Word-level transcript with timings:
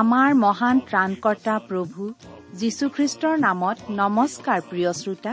আমাৰ 0.00 0.34
মহান 0.34 0.76
ত্ৰাণকৰ্তা 0.88 1.54
প্ৰভু 1.68 2.02
যীশুখ্ৰীষ্টৰ 2.60 3.34
নামত 3.46 3.78
নমস্কাৰ 4.00 4.60
প্ৰিয় 4.70 4.92
শ্ৰোতা। 5.00 5.32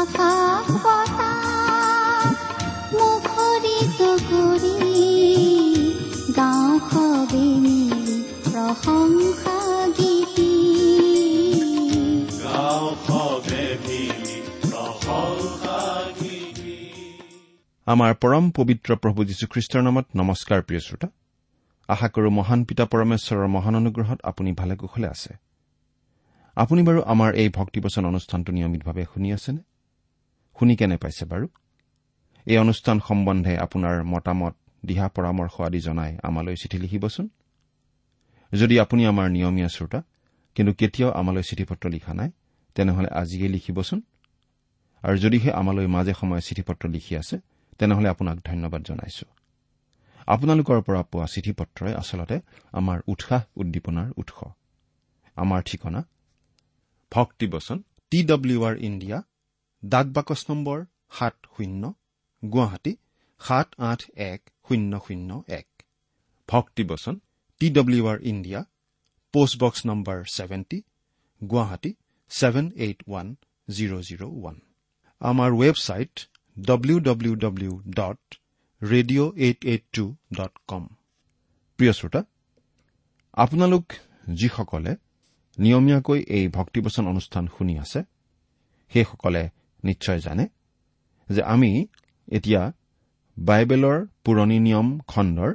আকাশ 0.00 0.68
বতাহ 0.84 2.32
মুখৰিত 2.94 4.00
কৰি 4.28 4.78
গাঁও 6.36 6.72
সবে 6.90 7.44
মিলি 7.64 8.16
প্ৰশংসা 8.44 9.58
গীতি। 9.98 10.52
গাঁও 12.44 12.96
সবে 13.06 13.64
মিলি 13.86 14.42
প্ৰশংসা 14.62 15.78
গীতি। 16.20 16.76
আমাৰ 17.86 18.14
পৰম 18.14 18.50
পবিত্ৰ 18.50 18.94
প্ৰভু 18.96 19.24
যীশুখ্ৰীষ্টৰ 19.24 19.82
নামত 19.82 20.06
নমস্কাৰ 20.16 20.62
প্ৰিয় 20.62 20.80
শ্ৰোতা। 20.80 21.08
আশা 21.88 22.08
কৰো 22.08 22.30
মহান 22.30 22.64
পিতা 22.64 22.84
পৰমেশ্বৰৰ 22.84 23.46
মহান 23.46 23.74
অনুগ্ৰহত 23.76 24.18
আপুনি 24.22 24.52
ভালে 24.52 24.76
কুশলে 24.76 25.08
আছে। 25.08 25.51
আপুনি 26.56 26.82
বাৰু 26.82 27.02
আমাৰ 27.02 27.34
এই 27.34 27.48
ভক্তিবচন 27.48 28.04
অনুষ্ঠানটো 28.06 28.52
নিয়মিতভাৱে 28.52 29.04
শুনি 29.14 29.32
আছেনে? 29.32 29.62
শুনি 30.58 30.76
কেনে 30.76 30.96
পাইছে 30.96 31.24
বাৰু? 31.24 31.48
এই 32.46 32.58
অনুষ্ঠান 32.58 33.00
সম্বন্ধে 33.00 33.58
আপোনাৰ 33.58 34.04
মতামত 34.04 34.54
দিহা 34.86 35.08
পৰামৰ্শ 35.08 35.60
আদি 35.60 35.80
জনাই 35.80 36.18
আমালৈ 36.22 36.56
চিঠি 36.56 36.78
লিখিবচোন। 36.78 37.28
যদি 38.52 38.80
আপুনি 38.80 39.06
আমাৰ 39.06 39.30
নিয়মীয়া 39.30 39.68
শ্ৰোতা 39.68 40.02
কিন্তু 40.54 40.72
কেতিয়াও 40.72 41.12
আমালৈ 41.12 41.42
চিঠি 41.42 41.64
পত্ৰ 41.64 41.88
লিখা 41.88 42.14
নাই 42.14 42.30
তেনেহলে 42.74 43.08
আজিয়ে 43.08 43.48
লিখিবচোন। 43.48 44.02
আৰু 45.02 45.16
যদিহে 45.18 45.52
আমালৈ 45.52 45.86
মাজে 45.86 46.14
সময়ে 46.20 46.40
চিঠি 46.40 46.62
পত্ৰ 46.62 46.88
লিখি 46.88 47.16
আছে 47.16 47.40
তেনেহলে 47.78 48.08
আপোনাক 48.08 48.38
ধন্যবাদ 48.44 48.82
জনাইছো। 48.82 49.26
আপোনালোকৰ 50.26 50.80
পৰা 50.80 51.02
পোৱা 51.02 51.26
চিঠি 51.26 51.52
পত্ৰই 51.52 51.94
আচলতে 51.94 52.40
আমাৰ 52.72 53.00
উৎসাহ 53.06 53.42
উদ্দীপনাৰ 53.56 54.12
উৎস। 54.16 54.38
আমাৰ 55.36 55.62
ঠিকনা 55.62 56.04
ভক্তিবচন 57.12 57.78
টি 58.12 58.18
ডব্লিউ 58.30 58.58
আৰ 58.68 58.76
ইণ্ডিয়া 58.88 59.18
ডাক 59.82 60.06
বাকচ 60.16 60.40
নম্বৰ 60.50 60.78
সাত 61.16 61.36
শূন্য 61.54 61.82
গুৱাহাটী 62.42 62.92
সাত 63.40 63.68
আঠ 63.90 64.00
এক 64.30 64.40
শূন্য 64.66 64.92
শূন্য 65.06 65.30
এক। 65.58 65.68
ভক্তিবচন 66.48 67.14
T 67.60 67.66
W 67.76 68.02
R 68.12 68.18
India 68.32 68.60
post box 69.34 69.80
number 69.90 70.18
seventy 70.36 70.78
Guwahati 71.40 71.90
seven 72.30 72.66
eight 72.84 72.98
one 73.08 73.26
zero' 73.68 74.02
zero' 74.08 74.24
one. 74.30 74.56
আমাৰ 75.20 75.50
website 75.60 76.14
W 76.56 76.96
W 77.08 77.34
W 77.44 77.72
dot 77.98 78.20
radio' 78.82 79.30
eight 79.46 79.60
eight 79.72 79.84
two 79.96 80.04
dot 80.38 80.54
com 80.70 80.84
প্ৰিয় 81.78 81.92
শ্ৰোতা 81.98 82.20
আপোনালোক 83.36 83.84
যিসকলে 84.38 84.92
নিয়মীয়াকৈ 85.58 86.24
এই 86.28 86.48
ভক্তিবচন 86.48 87.06
অনুষ্ঠান 87.06 87.46
শুনি 87.46 87.78
আছে? 87.78 88.02
সেইসকলে 88.90 89.50
নিশ্চয় 89.84 90.20
জানে 90.20 90.48
যে 91.30 91.42
আমি 91.42 91.86
এতিয়া 92.32 92.72
বাইবেলৰ 93.38 94.06
পুৰণি 94.24 94.58
নিয়ম 94.58 94.98
খণ্ডৰ 94.98 95.54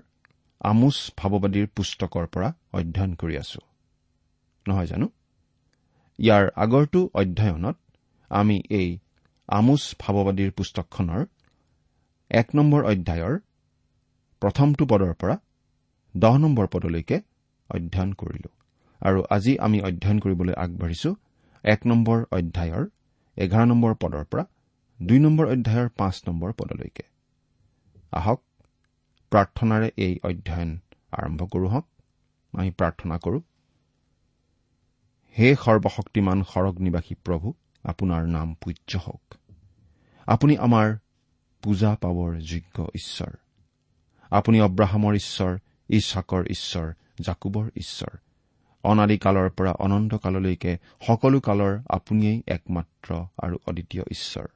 আমোচ 0.59 1.11
ভাৱবাদীৰ 1.17 1.67
পুস্তকৰ 1.67 2.27
পৰা 2.27 2.53
অধ্যয়ন 2.73 3.15
কৰি 3.15 3.37
আছো। 3.37 3.59
নহয় 4.67 4.85
জানো? 4.85 5.09
ইয়াৰ 6.19 6.49
আগৰটো 6.55 7.09
অধ্যয়নত 7.13 7.77
আমি 8.29 8.61
এই 8.69 8.99
আমোচ 9.47 9.95
ভাৱবাদীৰ 9.99 10.51
পুস্তকখনৰ 10.51 11.25
এক 12.29 12.55
নম্বৰ 12.55 12.85
অধ্যায়ৰ 12.85 13.39
প্ৰথমটো 14.39 14.85
পদৰ 14.85 15.13
পৰা 15.13 15.37
দহ 16.17 16.37
নম্বৰ 16.37 16.67
পদলৈকে 16.67 17.21
অধ্যয়ন 17.69 18.13
কৰিলো। 18.13 18.56
আৰু 19.01 19.23
আজি 19.29 19.59
আমি 19.59 19.81
অধ্যয়ন 19.81 20.19
কৰিবলৈ 20.19 20.53
আগবাঢ়িছো 20.53 21.15
এক 21.63 21.87
নম্বৰ 21.87 22.25
অধ্যায়ৰ 22.31 22.87
এঘাৰ 23.37 23.65
নম্বৰ 23.65 23.95
পদৰ 23.95 24.25
পৰা 24.25 24.45
দুই 25.01 25.19
নম্বৰ 25.19 25.47
অধ্যায়ৰ 25.47 25.89
পাঁচ 25.97 26.23
নম্বৰ 26.27 26.53
পদলৈকে। 26.53 27.03
আহক 28.11 28.41
প্ৰাৰ্থনাৰে 29.31 29.91
এই 29.97 30.19
অধ্যয়ন 30.23 30.79
আৰম্ভ 31.11 31.45
কৰো 31.45 31.67
হওক। 31.67 31.87
আমি 32.53 32.71
প্ৰাৰ্থনা 32.71 33.17
কৰো 33.17 33.41
হে 35.39 35.55
সৰ্বশক্তিমান 35.55 36.43
সৰগ 36.43 36.79
নিবাসী 36.79 37.15
প্ৰভু 37.15 37.53
আপোনাৰ 37.83 38.27
নাম 38.27 38.53
পূজ্য 38.53 38.97
হওক। 38.97 39.35
আপুনি 40.25 40.57
আমাৰ 40.57 40.97
পূজা 41.61 41.95
পাবৰ 42.01 42.39
যোগ্য 42.39 42.89
ঈশ্বৰ। 42.95 43.33
আপুনি 44.29 44.61
অব্ৰাহামৰ 44.61 45.15
ঈশ্বৰ 45.15 45.57
ইছাকৰ 45.89 46.45
ঈশ্বৰ 46.45 46.93
জাকুবৰ 47.21 47.69
ঈশ্বৰ। 47.75 48.17
অনাদিকালৰ 48.88 49.48
পৰা 49.57 49.72
অনন্ত 49.86 50.12
কাললৈকে 50.16 50.72
সকলো 51.07 51.38
কালৰ 51.39 51.74
আপুনিয়েই 51.89 52.38
একমাত্ৰ 52.48 53.10
আৰু 53.44 53.56
অদ্বিতীয় 53.68 54.04
ঈশ্বৰ। 54.16 54.48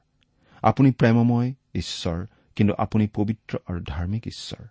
আপুনি 0.62 0.90
প্ৰেমময় 0.90 1.48
ঈশ্বৰ 1.74 2.18
কিন্তু 2.56 2.72
আপুনি 2.78 3.04
পবিত্ৰ 3.16 3.52
আৰু 3.68 3.80
ধাৰ্মিক 3.86 4.22
ঈশ্বৰ। 4.26 4.62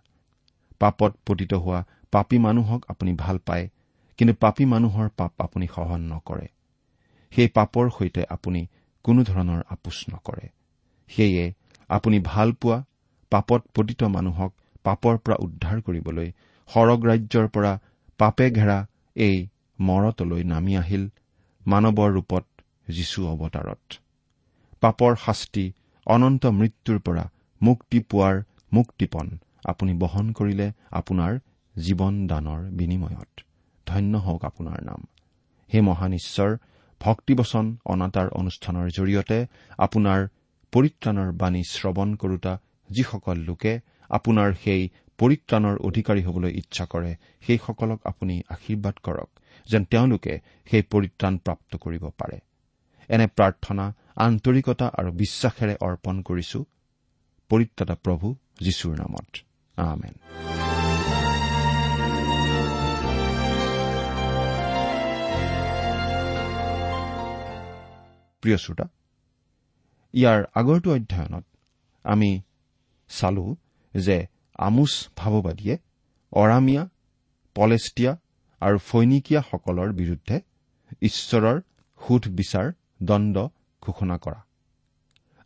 পাপত 0.80 1.12
পতিত 1.26 1.52
হোৱা 1.54 1.80
পাপী 2.10 2.38
মানুহক 2.38 2.80
আপুনি 2.88 3.12
ভাল 3.14 3.36
পায় 3.46 3.68
কিন্তু 4.18 4.34
পাপী 4.40 4.64
মানুহৰ 4.64 5.08
পাপ 5.16 5.32
আপুনি 5.38 5.66
সহন 5.74 6.00
নকৰে। 6.12 6.46
সেই 7.32 7.48
পাপৰ 7.48 7.84
সৈতে 7.98 8.22
আপুনি 8.30 8.60
কোনো 9.04 9.20
ধৰণৰ 9.22 9.60
আপোচ 9.68 9.98
নকৰে। 10.10 10.46
সেয়ে 11.10 11.44
আপুনি 11.90 12.18
ভাল 12.24 12.48
পোৱা 12.52 12.78
পাপত 13.32 13.60
পতিত 13.74 14.02
মানুহক 14.16 14.52
পাপৰ 14.84 15.14
পৰা 15.24 15.36
উদ্ধাৰ 15.40 15.78
কৰিবলৈ 15.80 16.28
সৰগ 16.70 17.00
ৰাজ্যৰ 17.04 17.46
পৰা 17.48 17.72
পাপে 18.20 18.46
ঘেৰা 18.50 18.78
এই 19.16 19.36
মৰতলৈ 19.88 20.42
নামি 20.52 20.72
আহিল 20.76 21.04
মানৱৰ 21.66 22.10
ৰূপত 22.16 22.44
যীশু 22.88 23.20
অৱতাৰত। 23.32 23.82
পাপৰ 24.82 25.12
শাস্তি 25.24 25.64
অনন্ত 26.06 26.44
মৃত্যুৰ 26.60 26.98
পৰা 27.06 27.24
মুক্তি 27.60 27.98
পোৱাৰ 28.10 28.36
মুক্তিপণ 28.72 29.26
আপুনি 29.64 29.92
বহন 30.02 30.26
কৰিলে 30.38 30.66
আপোনাৰ 30.90 31.32
জীৱন 31.74 32.14
দানৰ 32.26 32.60
বিনিময়ত। 32.78 33.32
ধন্য 33.86 34.12
হওক 34.26 34.42
আপোনাৰ 34.44 34.78
নাম। 34.84 35.00
হে 35.70 35.78
মহান 35.80 36.12
ঈশ্বৰ 36.12 36.50
ভক্তিবচন 37.00 37.66
অনাতাৰ 37.92 38.28
অনুষ্ঠানৰ 38.40 38.86
জৰিয়তে 38.96 39.38
আপোনাৰ 39.78 40.20
পৰিত্ৰাণৰ 40.72 41.30
বাণী 41.32 41.62
শ্ৰৱণ 41.70 42.08
কৰোতা 42.14 42.52
যিসকল 42.90 43.38
লোকে 43.48 43.72
আপোনাৰ 44.10 44.48
সেই 44.64 44.82
পৰিত্ৰাণৰ 45.18 45.76
অধিকাৰী 45.88 46.22
হ'বলৈ 46.22 46.50
ইচ্ছা 46.60 46.84
কৰে 46.92 47.12
সেইসকলক 47.46 48.00
আপুনি 48.04 48.34
আশীৰ্বাদ 48.48 48.96
কৰক। 49.02 49.30
যেন 49.68 49.84
তেওঁলোকে 49.84 50.40
সেই 50.70 50.82
পৰিত্ৰাণ 50.82 51.38
প্ৰাপ্ত 51.38 51.76
কৰিব 51.76 52.08
পাৰে। 52.08 52.38
এনে 53.08 53.26
প্ৰাৰ্থনা 53.26 53.92
আন্তৰিকতা 54.16 54.86
আৰু 54.98 55.12
বিশ্বাসেৰে 55.12 55.76
অৰ্পণ 55.80 56.22
কৰিছো। 56.22 56.64
পৰিত্ৰাতা 57.48 57.94
প্ৰভু 57.94 58.34
যীশুৰ 58.60 58.98
নামত। 58.98 59.36
আমেন। 59.76 60.14
প্ৰিয় 68.42 68.56
শ্ৰোতা 68.56 68.84
ইয়াৰ 70.12 70.44
আগৰটো 70.54 70.94
অধ্যয়নত 70.94 71.44
আমি 72.02 72.40
চালো 73.08 73.56
যে 73.94 74.26
আমোচ 74.54 75.08
ভাৱবাদীয়ে 75.16 75.78
অৰামিয়া 76.32 76.88
পলেষ্টিয়া 77.54 78.16
আৰু 78.66 78.78
ফৈনিকিয়াসকলৰ 78.88 79.88
বিৰুদ্ধে 80.00 80.36
ঈশ্বৰৰ 81.08 81.56
সুধ 82.00 82.22
বিচাৰ 82.38 82.66
দণ্ড 83.08 83.36
ঘোষণা 83.82 84.16
কৰা। 84.24 84.40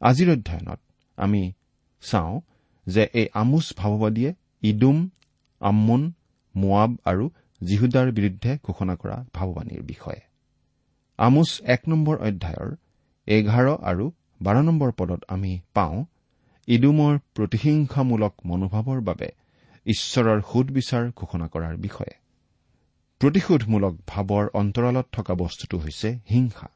আজিৰ 0.01 0.29
অধ্যয়নত 0.37 0.81
আমি 1.19 1.43
চাওঁ 2.03 2.35
যে 2.87 3.03
এই 3.21 3.27
আমোচ 3.43 3.67
ভাৱবাদীয়ে 3.77 4.31
ইডুম 4.63 4.99
আম্মুন 5.61 6.03
মোৱাব 6.55 6.91
আৰু 7.11 7.25
জিহুদাৰ 7.61 8.09
বিৰুদ্ধে 8.19 8.51
ঘোষণা 8.65 8.95
কৰা 8.97 9.17
ভাৱবাণীৰ 9.35 9.83
বিষয়ে। 9.83 10.21
আমোচ 11.19 11.51
এক 11.75 11.83
নম্বৰ 11.89 12.17
অধ্যায়ৰ 12.29 12.71
এঘাৰ 13.29 13.67
আৰু 13.91 14.05
বাৰ 14.43 14.57
নম্বৰ 14.69 14.91
পদত 14.99 15.21
আমি 15.29 15.53
পাওঁ 15.75 15.97
ইডুমৰ 16.69 17.15
প্ৰতিহিংসামূলক 17.37 18.35
মনোভাৱৰ 18.49 19.01
বাবে 19.09 19.29
ঈশ্বৰৰ 19.87 20.39
সুদবিচাৰ 20.51 21.05
ঘোষণা 21.17 21.47
কৰাৰ 21.49 21.77
বিষয়ে। 21.87 22.15
প্ৰতিশোধমূলক 23.21 23.95
ভাৱৰ 24.07 24.47
অন্তৰালত 24.61 25.07
থকা 25.13 25.35
বস্তুটো 25.43 25.77
হৈছে 25.79 26.09
হিংসা। 26.31 26.69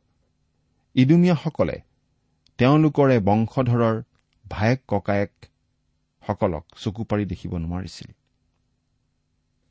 ইডুমীয়াসকলে 0.96 1.76
তেওঁলোকৰে 2.58 3.16
বংশধৰৰ 3.28 3.96
ভায়েক 4.44 4.80
ককায়েকসকলক 4.88 6.64
চকু 6.82 7.02
পাৰি 7.10 7.24
দেখিব 7.32 7.52
নোৱাৰিছিল। 7.64 8.08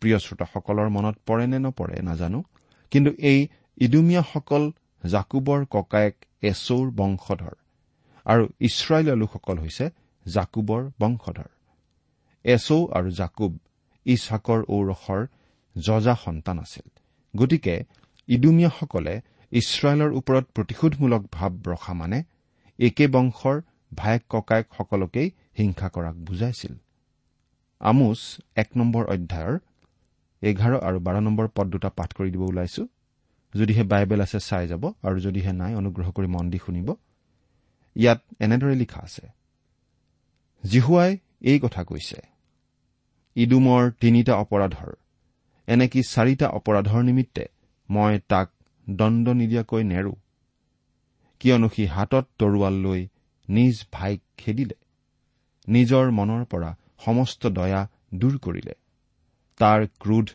প্ৰিয় 0.02 0.18
শ্ৰোতাসকলৰ 0.26 0.88
মনত 0.90 1.16
পৰে 1.28 1.46
নে 1.52 1.60
নপৰে 1.66 1.98
নাজানো 2.10 2.40
কিন্তু 2.92 3.12
এই 3.32 3.40
ইডুমীয়াসকল 3.78 4.64
জাকুবৰ 5.04 5.60
ককায়েক 5.76 6.16
এচৌৰ 6.52 6.86
বংশধৰ 7.00 7.56
আৰু 8.26 8.44
ইছৰাইলৰ 8.68 9.18
লোকসকল 9.22 9.58
হৈছে 9.64 9.86
জাকুবৰ 10.26 10.82
বংশধৰ। 11.02 11.50
এচৌ 12.46 12.80
আৰু 12.98 13.10
জাকুব 13.20 13.52
ইছহাকৰ 14.06 14.60
ঔৰসৰ 14.76 15.22
যজা 15.88 16.14
সন্তান 16.26 16.58
আছিল। 16.66 16.88
গতিকে 17.34 17.76
ইডুমীয়াসকলে 18.28 19.14
ইছৰাইলৰ 19.52 20.12
ওপৰত 20.20 20.46
প্ৰতিশোধমূলক 20.56 21.22
ভাৱ 21.36 21.52
ৰখা 21.72 21.94
মানে 22.02 22.20
একে 22.80 23.06
বংশৰ 23.16 23.58
ভায়েক 24.00 24.24
ককায়েকসকলকেই 24.34 25.28
হিংসা 25.58 25.88
কৰাক 25.96 26.16
বুজাইছিল। 26.28 26.74
আমোচ 27.82 28.20
এক 28.62 28.70
নম্বৰ 28.80 29.04
অধ্যায়ৰ 29.14 29.56
এঘাৰ 30.42 30.74
আৰু 30.88 30.98
বাৰ 31.06 31.16
নম্বৰ 31.28 31.48
পদ 31.56 31.68
দুটা 31.74 31.90
পাঠ 31.98 32.10
কৰি 32.18 32.30
দিব 32.34 32.44
ওলাইছো। 32.52 32.84
যদিহে 33.54 33.84
বাইবেল 33.92 34.20
আছে 34.26 34.40
চাই 34.50 34.66
যাব 34.72 34.84
আৰু 35.08 35.18
যদিহে 35.26 35.52
নাই 35.62 35.74
অনুগ্ৰহ 35.82 36.08
কৰি 36.18 36.28
মন 36.36 36.46
দি 36.52 36.60
শুনিব। 36.66 36.90
ইয়াত 37.96 38.20
এনেদৰে 38.46 38.76
লিখা 38.82 39.00
আছে 39.08 39.26
জিহুৱাই 40.64 41.12
এই 41.50 41.58
কথা 41.64 41.82
কৈছে 41.90 42.20
ইডুমৰ 43.36 43.84
তিনিটা 44.02 44.34
অপৰাধৰ 44.44 44.92
এনেকি 45.70 46.02
চাৰিটা 46.04 46.48
অপৰাধৰ 46.50 47.04
নিমিত্তে 47.04 47.44
মই 47.90 48.20
তাক 48.28 48.48
দণ্ড 48.88 49.26
নিদিয়াকৈ 49.40 49.84
নেৰো? 49.84 50.14
কিয়নো 51.42 51.68
সি 51.70 51.84
হাতত 51.86 52.26
তৰোৱাল 52.40 52.76
লৈ 52.82 53.02
নিজ 53.50 53.76
ভাইক 53.92 54.22
খেদিলে। 54.38 54.78
নিজৰ 55.68 56.12
মনৰ 56.12 56.46
পৰা 56.46 56.72
সমস্ত 57.06 57.42
দয়া 57.48 57.82
দূৰ 58.14 58.36
কৰিলে। 58.38 58.76
তাৰ 59.60 59.88
ক্ৰোধ 60.00 60.28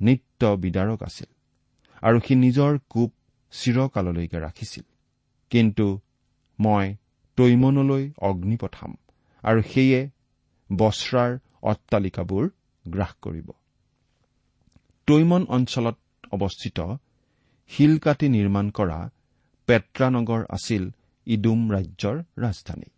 নিত্য 0.00 0.50
বিদাৰক 0.56 1.02
আছিল 1.02 1.30
আৰু 2.02 2.20
সি 2.20 2.34
নিজৰ 2.34 2.78
কোপ 2.88 3.10
চিৰকাললৈকে 3.52 4.38
ৰাখিছিল। 4.38 4.84
কিন্তু 5.52 5.86
মই 6.58 6.96
তৈমনলৈ 7.38 8.04
অগ্নি 8.20 8.56
পঠাম 8.56 8.92
আৰু 9.42 9.60
সেয়ে 9.62 10.00
বস্ৰাৰ 10.70 11.38
অট্টালিকাবোৰ 11.62 12.44
গ্ৰাস 12.84 13.12
কৰিব। 13.20 13.48
তৈমন 15.06 15.42
অঞ্চলত 15.48 15.96
অৱস্থিত 16.32 16.78
শিল 17.70 17.98
কাটি 17.98 18.28
নিৰ্মাণ 18.28 18.70
কৰা 18.70 18.98
পেট্ৰানগৰ 19.68 20.42
আছিল 20.50 20.90
ইডুম 21.26 21.60
ৰাজ্যৰ 21.72 22.16
ৰাজধানী। 22.38 22.88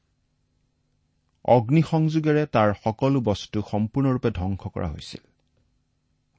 অগ্নিসংযোগেৰে 1.44 2.46
তাৰ 2.46 2.70
সকলো 2.84 3.20
বস্তু 3.20 3.58
সম্পূৰ্ণৰূপে 3.70 4.30
ধ্বংস 4.30 4.62
কৰা 4.74 4.88
হৈছিল। 4.88 5.22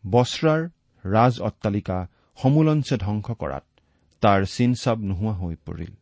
বস্ৰাৰ 0.03 0.61
ৰাজ 1.03 1.33
অট্টালিকা 1.41 1.97
সমূলঞ্চে 2.37 2.95
ধ্বংস 2.97 3.27
কৰাত 3.31 3.65
তাৰ 4.21 4.45
চিনচাব 4.45 4.97
নোহোৱা 4.99 5.33
হৈ 5.33 5.55
পৰিল। 5.65 5.93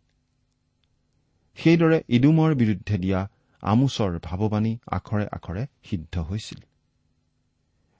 সেইদৰে 1.57 1.97
ইডুমৰ 2.09 2.51
বিৰুদ্ধে 2.55 2.97
দিয়া 2.97 3.21
আমোচৰ 3.63 4.11
ভাৱবাণী 4.19 4.77
আখৰে 4.91 5.25
আখৰে 5.31 5.63
সিদ্ধ 5.83 6.19
হৈছিল। 6.19 6.59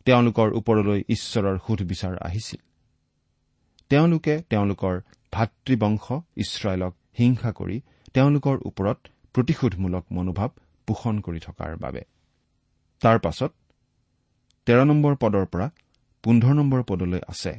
তেওঁলোকৰ 0.05 0.47
ওপৰলৈ 0.59 0.99
ঈশ্বৰৰ 1.09 1.57
সুধবিচাৰ 1.67 2.15
আহিছিল। 2.27 2.61
তেওঁলোকে 3.89 4.33
তেওঁলোকৰ 4.49 4.95
ভাতৃবংশ 5.33 6.05
ইছৰাইলক 6.37 6.93
হিংসা 7.19 7.51
কৰি 7.51 7.77
তেওঁলোকৰ 8.13 8.55
ওপৰত 8.65 8.99
প্ৰতিশোধমূলক 9.35 10.03
মনোভাৱ 10.11 10.49
পোষণ 10.87 11.15
কৰি 11.19 11.39
থকাৰ 11.39 11.71
বাবে। 11.77 12.01
তাৰ 13.01 13.17
পাছত 13.19 13.51
তেৰ 14.67 14.79
নম্বৰ 14.85 15.13
পদৰ 15.15 15.45
পৰা 15.45 15.67
পোন্ধৰ 16.23 16.53
নম্বৰ 16.53 16.81
পদলৈ 16.83 17.21
আছে। 17.27 17.53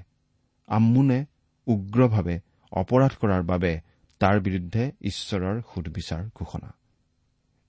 আম্মুনে 0.69 1.19
উগ্ৰভাৱে 1.67 2.37
অপৰাধ 2.73 3.13
কৰাৰ 3.21 3.43
বাবে 3.43 3.73
তাৰ 4.21 4.37
বিৰুদ্ধে 4.41 4.83
ঈশ্বৰৰ 5.03 5.57
সুধবিচাৰ 5.75 6.23
ঘোষণা। 6.35 6.71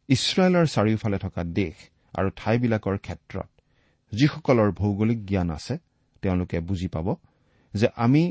ইছৰাইলৰ 0.09 0.65
চাৰিওফালে 0.65 1.17
থকা 1.19 1.41
দেশ 1.59 1.75
আৰু 2.13 2.29
ঠাইবিলাকৰ 2.35 2.97
ক্ষেত্ৰত 2.97 3.49
যিসকলৰ 4.17 4.69
ভৌগোলিক 4.71 5.19
জ্ঞান 5.25 5.49
আছে 5.57 5.75
তেওঁলোকে 6.23 6.57
বুজি 6.67 6.87
পাব 6.87 7.07
যে 7.73 7.87
আমি 7.95 8.23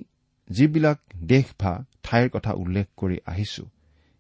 যিবিলাক 0.50 0.98
দেশ 1.32 1.46
বা 1.60 1.72
ঠাইৰ 2.02 2.26
কথা 2.34 2.52
উল্লেখ 2.62 2.86
কৰি 2.96 3.16
আহিছো 3.26 3.64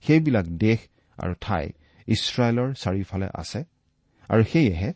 সেইবিলাক 0.04 0.46
দেশ 0.64 0.80
আৰু 1.18 1.34
ঠাই 1.40 1.64
ইছৰাইলৰ 2.08 2.68
চাৰিওফালে 2.82 3.28
আছে 3.34 3.60
আৰু 4.28 4.42
সেয়েহে 4.52 4.90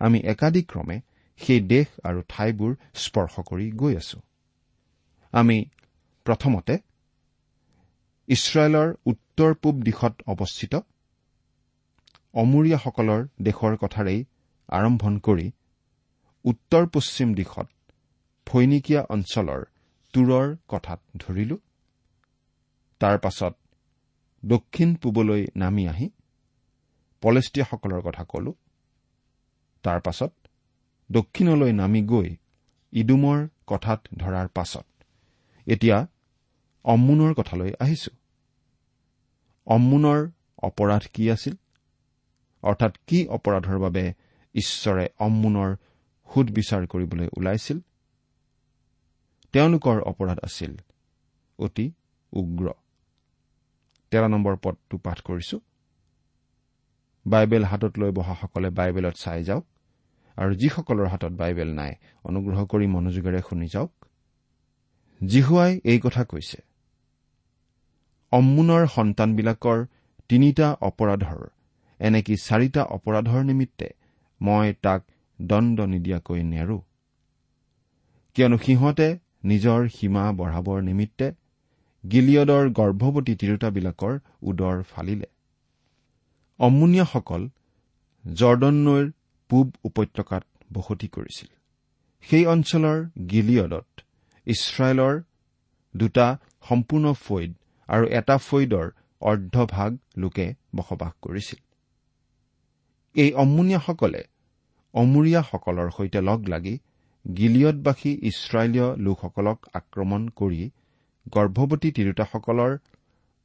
আমি 0.00 0.18
একাদিক্ৰমে 0.32 0.96
সেই 1.40 1.60
দেশ 1.72 1.88
আৰু 2.08 2.20
ঠাইবোৰ 2.28 2.72
স্পৰ্শ 3.04 3.34
কৰি 3.48 3.66
গৈ 3.80 3.94
আছো। 3.96 4.18
আমি 5.32 5.58
প্ৰথমতে 6.26 6.74
ইছৰাইলৰ 8.28 8.88
উত্তৰ 9.06 9.50
পূব 9.62 9.74
দিশত 9.82 10.14
অৱস্থিত 10.32 10.74
অমূৰীয়াসকলৰ 12.34 13.20
দেশৰ 13.42 13.74
কথাৰেই 13.76 14.20
আৰম্ভণ 14.68 15.14
কৰি 15.18 15.46
উত্তৰ 16.44 16.86
পশ্চিম 16.86 17.34
দিশত 17.34 17.68
ফৈনিকীয়া 18.46 19.02
অঞ্চলৰ 19.08 19.64
তুৰৰ 20.14 20.56
কথাত 20.68 21.00
ধৰিলো। 21.16 21.56
তাৰ 23.00 23.18
পাছত 23.18 23.54
দক্ষিণ 24.44 24.94
পূবলৈ 24.94 25.46
নামি 25.56 25.88
আহি 25.88 26.10
পলেষ্টিয়াসকলৰ 27.22 28.00
কথা 28.00 28.24
কলো। 28.24 28.52
তাৰ 29.82 30.00
পাছত 30.00 30.32
দক্ষিণলৈ 31.12 31.72
নামি 31.72 32.02
গৈ 32.02 32.36
ইডুমৰ 32.92 33.48
কথাত 33.66 34.00
ধৰাৰ 34.16 34.48
পাছত 34.48 34.86
এতিয়া 35.66 36.06
অম্মুনৰ 36.84 37.34
কথালৈ 37.34 37.72
আহিছো। 37.80 38.10
অম্মুনৰ 39.66 40.30
অপৰাধ 40.62 41.04
কি 41.14 41.30
আছিল? 41.30 41.54
অৰ্থাৎ 42.62 42.96
কি 43.06 43.26
অপৰাধৰ 43.26 43.78
বাবে 43.78 44.04
ঈশ্বৰে 44.54 45.08
অম্মুনৰ 45.18 45.76
সুদবিচাৰ 46.28 46.82
কৰিবলৈ 46.92 47.28
ওলাইছিল। 47.38 47.78
তেওঁলোকৰ 49.54 49.96
অপৰাধ 50.10 50.38
আছিল 50.42 50.72
অতি 51.58 51.86
উগ্ৰ। 52.32 52.66
তেৰ 54.12 54.24
নম্বৰ 54.28 54.54
পদটো 54.64 54.96
পাঠ 55.04 55.18
কৰিছো। 55.28 55.56
বাইবেল 57.26 57.64
হাতত 57.64 57.92
লৈ 58.00 58.10
বহাসকলে 58.18 58.68
বাইবেলত 58.78 59.14
চাই 59.14 59.40
যাওক 59.48 59.64
আৰু 60.36 60.52
যিসকলৰ 60.54 61.06
হাতত 61.12 61.32
বাইবেল 61.40 61.70
নাই 61.74 61.92
অনুগ্ৰহ 62.24 62.58
কৰি 62.72 62.86
মনোযোগেৰে 62.94 63.40
শুনি 63.48 63.68
যাওক। 63.74 63.92
জিহুৱাই 65.20 65.72
এই 65.84 65.98
কথা 66.00 66.22
কৈছে 66.24 66.58
অম্মুনৰ 68.32 68.82
সন্তানবিলাকৰ 68.86 69.78
তিনিটা 70.30 70.68
অপৰাধৰ 70.88 71.40
এনেকি 72.00 72.34
চাৰিটা 72.46 72.82
অপৰাধৰ 72.96 73.40
নিমিত্তে 73.44 73.88
মই 74.40 74.66
তাক 74.82 75.00
দণ্ড 75.40 75.80
নিদিয়াকৈ 75.80 76.42
নেৰো। 76.42 76.78
কিয়নো 78.34 78.58
সিহঁতে 78.58 79.18
নিজৰ 79.44 79.88
সীমা 79.88 80.32
বঢ়াবৰ 80.32 80.82
নিমিত্তে 80.82 81.26
গিলিয়দৰ 82.04 82.64
গৰ্ভৱতী 82.70 83.34
তিৰোতাবিলাকৰ 83.34 84.18
উদৰ 84.42 84.82
ফালিলে। 84.82 85.26
অম্মুনীয়াসকল 86.58 87.48
জৰ্দন 88.24 88.74
নৈৰ 88.74 89.12
পূব 89.50 89.66
উপত্যকাত 89.84 90.44
বসতি 90.72 91.08
কৰিছিল। 91.08 91.48
সেই 92.22 92.46
অঞ্চলৰ 92.46 92.98
গিলিয়দত 93.30 93.88
ইছৰাইলৰ 94.46 95.14
দুটা 95.96 96.26
সম্পূৰ্ণ 96.68 97.12
ফৈদ 97.12 97.50
আৰু 97.88 98.04
এটা 98.08 98.36
ফৈদৰ 98.38 98.86
অৰ্ধভাগ 99.20 99.96
লোকে 100.16 100.54
বসবাস 100.76 101.12
কৰিছিল। 101.22 101.60
এই 103.14 103.32
অম্মুনীয়াসকলে 103.32 104.24
অমূৰীয়াসকলৰ 104.94 105.90
সৈতে 105.90 106.20
লগ 106.20 106.48
লাগি 106.48 106.74
গিলিয়দবাসী 107.24 108.12
ইছৰাইলীয় 108.22 108.88
লোকসকলক 108.96 109.58
আক্ৰমণ 109.74 110.28
কৰি 110.36 110.70
গৰ্ভৱতী 111.28 111.88
তিৰোতাসকলৰ 111.90 112.72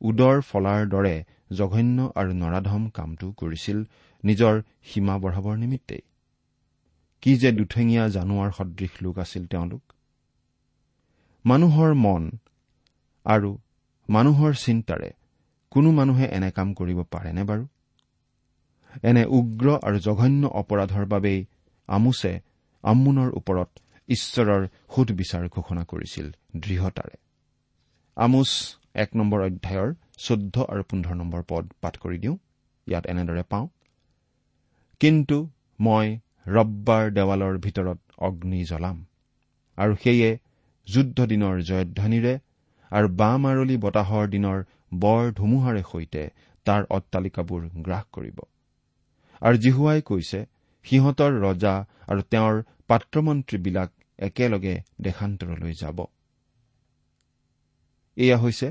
উদৰ 0.02 0.42
ফলাৰ 0.42 0.82
দৰে 0.88 1.16
জঘন্য 1.52 1.98
আৰু 2.16 2.32
নৰাধম 2.34 2.84
কামটো 2.90 3.28
কৰিছিল 3.32 3.78
নিজৰ 4.24 4.62
সীমা 4.84 5.16
বঢ়াবৰ 5.18 5.56
নিমিত্তেই। 5.58 6.04
কি 7.22 7.32
যে 7.38 7.52
দুঠেঙীয়া 7.52 8.04
জানুৱাৰ 8.10 8.52
সদৃশ 8.52 8.94
লোক 9.02 9.20
আছিল 9.20 9.44
তেওঁলোক। 9.46 9.84
মানুহৰ 11.46 11.94
মন 11.96 12.32
আৰু 13.26 13.58
মানুহৰ 14.10 14.54
চিন্তাৰে 14.56 15.10
কোনো 15.72 15.92
মানুহে 15.92 16.26
এনে 16.26 16.52
কাম 16.52 16.74
কৰিব 16.74 17.00
পাৰেনে 17.12 17.44
বাৰু? 17.44 17.68
এনে 19.04 19.24
উগ্ৰ 19.38 19.68
আৰু 19.84 19.98
জঘন্য 20.00 20.44
অপৰাধৰ 20.62 21.06
বাবেই 21.06 21.40
আমোছে 21.90 22.32
আম্মুনৰ 22.84 23.30
ওপৰত 23.36 23.70
ঈশ্বৰৰ 24.10 24.64
সুধবিচাৰ 24.96 25.44
ঘোষণা 25.50 25.84
কৰিছিল 25.84 26.28
দৃঢ়তাৰে। 26.56 27.16
আমোচ 28.18 28.50
এক 28.96 29.10
নম্বৰ 29.16 29.40
অধ্যায়ৰ 29.42 29.90
চৈধ্য 30.18 30.56
আৰু 30.70 30.84
পোন্ধৰ 30.84 31.16
নম্বৰ 31.16 31.42
পদ 31.48 31.64
পাঠ 31.82 31.98
কৰি 31.98 32.18
দিওঁ। 32.18 32.38
ইয়াত 32.88 33.06
এনেদৰে 33.06 33.44
পাওঁ। 33.44 33.68
কিন্তু 35.02 35.38
মই 35.80 36.08
ৰব্বাৰ 36.48 37.04
দেৱালৰ 37.12 37.56
ভিতৰত 37.58 38.00
অগ্নি 38.18 38.62
জ্বলাম 38.64 38.98
আৰু 39.78 39.94
সেয়ে 39.96 40.30
যুদ্ধ 40.88 41.18
দিনৰ 41.26 41.56
জয়ধ্বনিৰে 41.62 42.34
আৰু 42.92 43.08
বাঁ 43.16 43.36
মাৰলি 43.38 43.78
বতাহৰ 43.78 44.26
দিনৰ 44.28 44.60
বৰ 45.00 45.32
ধুমুহাৰে 45.34 45.84
সৈতে 45.92 46.24
তাৰ 46.66 46.82
অট্টালিকাবোৰ 46.90 47.62
গ্ৰাস 47.82 48.06
কৰিব। 48.12 48.38
আৰু 49.44 49.58
জিহুৱাই 49.58 50.02
কৈছে 50.02 50.40
সিহঁতৰ 50.86 51.32
ৰজা 51.42 51.74
আৰু 52.08 52.22
তেওঁৰ 52.32 52.56
পাত্ৰমন্ত্ৰীবিলাক 52.88 53.90
একেলগে 54.20 54.76
দেশান্তৰলৈ 55.02 55.74
যাব। 55.74 55.98
এয়া 58.18 58.38
হৈছে 58.38 58.68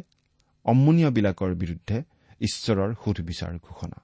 অম্মনীয়াবিলাকৰ 0.64 1.54
বিৰুদ্ধে 1.54 1.98
ঈশ্বৰৰ 2.40 2.90
সুধবিচাৰ 3.04 3.52
ঘোষণা। 3.58 3.98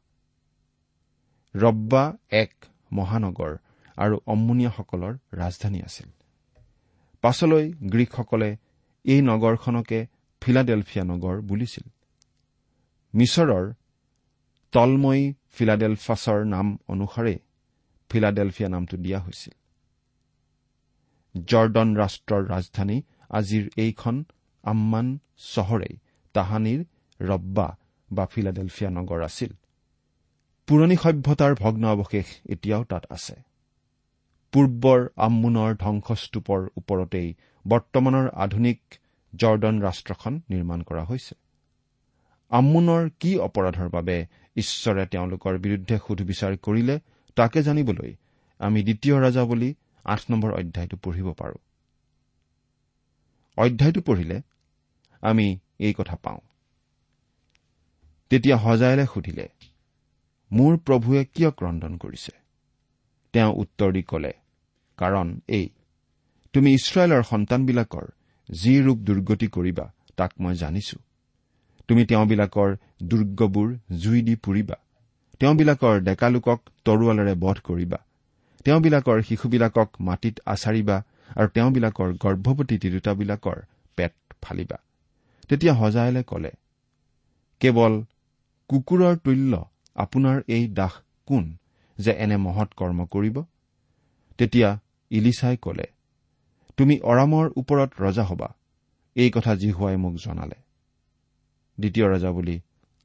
ৰব্বা 1.55 2.05
এক 2.31 2.53
মহানগৰ 2.93 3.53
আৰু 3.97 4.17
অম্মনীয়াসকলৰ 4.27 5.15
ৰাজধানী 5.33 5.81
আছিল। 5.83 6.09
পাছলৈ 7.25 7.65
গ্ৰীকসকলে 7.73 8.51
এই 9.05 9.21
নগৰখনকে 9.21 9.99
ফিলাডেলফিয়া 10.43 11.05
নগৰ 11.05 11.37
বুলিছিল। 11.41 11.87
মিছৰৰ 13.15 13.65
তলময়ী 14.73 15.23
ফিলাডেলফাছৰ 15.51 16.45
নাম 16.45 16.67
অনুসাৰে 16.89 17.39
ফিলাডেলফিয়া 18.11 18.69
নামটো 18.69 18.97
দিয়া 18.97 19.19
হৈছিল। 19.19 19.55
জৰ্ডন 21.35 21.89
ৰাষ্ট্ৰৰ 21.97 22.43
ৰাজধানী 22.49 23.03
আজিৰ 23.31 23.65
এইখন 23.77 24.17
আম্মান 24.65 25.19
চহৰেই 25.55 25.95
তাহানিৰ 26.35 26.81
ৰব্বা 27.21 27.69
বা 28.11 28.25
ফিলাডেলফিয়া 28.27 28.91
নগৰ 28.91 29.21
আছিল। 29.23 29.53
পুৰণি 30.69 30.97
সভ্যতাৰ 30.97 31.55
ভগ্ন 31.55 31.85
অৱশেষ 31.87 32.27
এতিয়াও 32.47 32.85
তাত 32.85 33.05
আছে। 33.11 33.37
পূৰ্বৰ 34.53 35.01
আম্মুনৰ 35.17 35.71
ধ্বংসস্তূপৰ 35.75 36.61
ওপৰতেই 36.77 37.29
বৰ্তমানৰ 37.65 38.27
আধুনিক 38.35 38.81
জৰ্ডন 39.33 39.83
ৰাষ্ট্ৰখন 39.83 40.41
নিৰ্মাণ 40.51 40.83
কৰা 40.83 41.05
হৈছে। 41.05 41.35
আম্মুনৰ 42.51 43.11
কি 43.21 43.39
অপৰাধৰ 43.39 43.89
বাবে 43.89 44.27
ঈশ্বৰে 44.57 45.07
তেওঁলোকৰ 45.07 45.59
বিৰুদ্ধে 45.59 45.99
সুধবিচাৰ 45.99 46.57
কৰিলে 46.57 47.01
তাকে 47.37 47.63
জানিবলৈ 47.63 48.15
আমি 48.59 48.83
দ্বিতীয় 48.83 49.15
ৰজা 49.21 49.45
বুলি 49.45 49.75
আঠ 50.05 50.21
নম্বৰ 50.31 50.53
অধ্যায়টো 50.53 50.97
পঢ়িব 50.97 51.33
পাৰোঁ। 51.33 51.59
অধ্যায়টো 53.57 54.01
পঢ়িলে 54.01 54.43
আমি 55.21 55.59
এই 55.79 55.95
কথা 55.95 56.17
পাওঁ। 56.17 56.41
তেতিয়া 58.31 58.57
সজাইলে 58.59 59.07
সুধিলে 59.07 59.49
মোৰ 60.53 60.77
প্ৰভুৱে 60.77 61.25
কিয় 61.25 61.51
ক্ৰদন 61.51 61.97
কৰিছে? 61.97 62.33
তেওঁ 63.33 63.53
উত্তৰ 63.53 63.93
দি 63.93 64.03
কলে 64.03 64.33
কাৰণ 64.97 65.41
এই 65.49 65.69
তুমি 66.53 66.73
ইছৰাইলৰ 66.73 67.23
সন্তানবিলাকৰ 67.23 68.07
যি 68.51 68.83
ৰূপ 68.83 68.99
দুৰ্গতি 68.99 69.47
কৰিবা 69.47 69.93
তাক 70.17 70.33
মই 70.41 70.55
জানিছো। 70.55 71.08
তুমি 71.89 72.03
তেওঁবিলাকৰ 72.05 72.71
দুৰ্গবোৰ 73.03 73.69
জুই 73.99 74.21
দি 74.23 74.35
পুৰিবা। 74.37 74.77
তেওঁবিলাকৰ 75.41 75.95
ডেকালোকক 76.01 76.59
তৰোৱালেৰে 76.85 77.35
বধ 77.35 77.59
কৰিবা। 77.65 77.99
তেওঁবিলাকৰ 78.65 79.19
শিশুবিলাকক 79.23 79.89
মাটিত 80.01 80.35
আচাৰিবা 80.47 80.97
আৰু 81.37 81.49
তেওঁবিলাকৰ 81.49 82.09
গৰ্ভৱতী 82.25 82.77
তিৰোতাবিলাকৰ 82.79 83.59
পেট 83.97 84.15
ফালিবা। 84.43 84.79
তেতিয়া 85.49 85.75
সজাইলে 85.75 86.23
কলে 86.23 86.53
কেৱল 87.61 87.95
কুকুৰৰ 88.71 89.15
তুল্য 89.17 89.53
আপোনাৰ 89.97 90.37
এই 90.49 90.65
দাস 90.69 90.95
কোন 91.29 91.45
যে 91.99 92.13
এনে 92.25 92.37
মহৎ 92.37 92.71
কৰ্ম 92.77 93.07
কৰিব? 93.07 93.37
তেতিয়া 94.39 94.69
ইলিচাই 95.11 95.57
কলে 95.57 95.87
তুমি 96.77 96.95
অৰামৰ 97.01 97.47
ওপৰত 97.57 97.91
ৰজা 98.01 98.25
হবা। 98.25 98.49
এই 99.17 99.31
কথা 99.31 99.53
জিহুৱাই 99.55 99.97
মোক 99.97 100.15
জনালে। 100.25 100.68
দ্বিতীয় 101.79 102.07
ৰজা 102.13 102.31
বুলি 102.31 102.57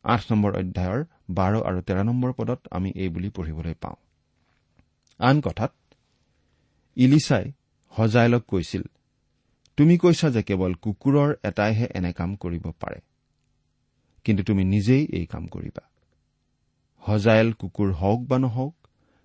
আঠ 0.06 0.22
নম্বৰ 0.32 0.52
অধ্যায়ৰ 0.62 1.00
বাৰ 1.38 1.54
আৰু 1.70 1.80
তেৰ 1.88 2.00
নম্বৰ 2.04 2.32
পদত 2.34 2.60
আমি 2.72 2.90
এই 2.96 3.10
বুলি 3.10 3.30
পঢ়িবলৈ 3.30 3.76
পাওঁ। 3.84 3.98
আন 5.20 5.36
কথাত 5.42 5.74
ইলিচাই 6.98 7.46
সজাইলক 7.94 8.44
কৈছিল 8.48 8.84
তুমি 9.78 9.96
কৈছা 9.98 10.28
যে 10.30 10.42
কেৱল 10.44 10.74
কুকুৰৰ 10.84 11.30
এটাইহে 11.44 11.86
এনে 11.98 12.12
কাম 12.14 12.36
কৰিব 12.36 12.66
পাৰে 12.82 13.00
কিন্তু 14.26 14.42
তুমি 14.44 14.64
নিজেই 14.64 15.04
এই 15.18 15.26
কাম 15.26 15.44
কৰিবা। 15.48 15.84
সজাইল 17.04 17.50
কুকুৰ 17.54 17.90
হওক 17.92 18.20
বা 18.30 18.38
নহওক 18.40 18.76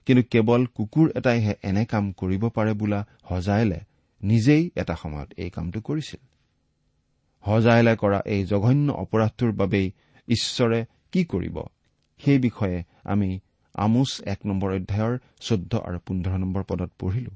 কিন্তু 0.07 0.23
কেৱল 0.33 0.63
কুকুৰ 0.77 1.07
এটাইহে 1.17 1.55
এনে 1.63 1.85
কাম 1.85 2.05
কৰিব 2.13 2.43
পাৰে 2.57 2.73
বোলা 2.75 3.01
সজাইলে 3.29 3.81
নিজেই 4.23 4.63
এটা 4.75 4.95
সময়ত 4.95 5.29
এই 5.37 5.51
কামটো 5.51 5.81
কৰিছিল। 5.81 6.21
সজাইলে 7.45 7.97
কৰা 7.97 8.21
এই 8.27 8.45
জঘন্য 8.45 8.93
অপৰাধটোৰ 8.93 9.53
বাবেই 9.53 9.87
ঈশ্বৰে 10.29 10.79
কি 11.13 11.25
কৰিব? 11.25 11.57
সেই 12.19 12.39
বিষয়ে 12.39 12.79
আমি 13.05 13.41
আমোচ 13.75 14.11
এক 14.27 14.41
নম্বৰ 14.47 14.71
অধ্যায়ৰ 14.73 15.19
চৈধ্য 15.41 15.73
আৰু 15.79 15.99
পোন্ধৰ 16.07 16.39
নম্বৰ 16.39 16.63
পদত 16.69 16.91
পঢ়িলো। 16.99 17.31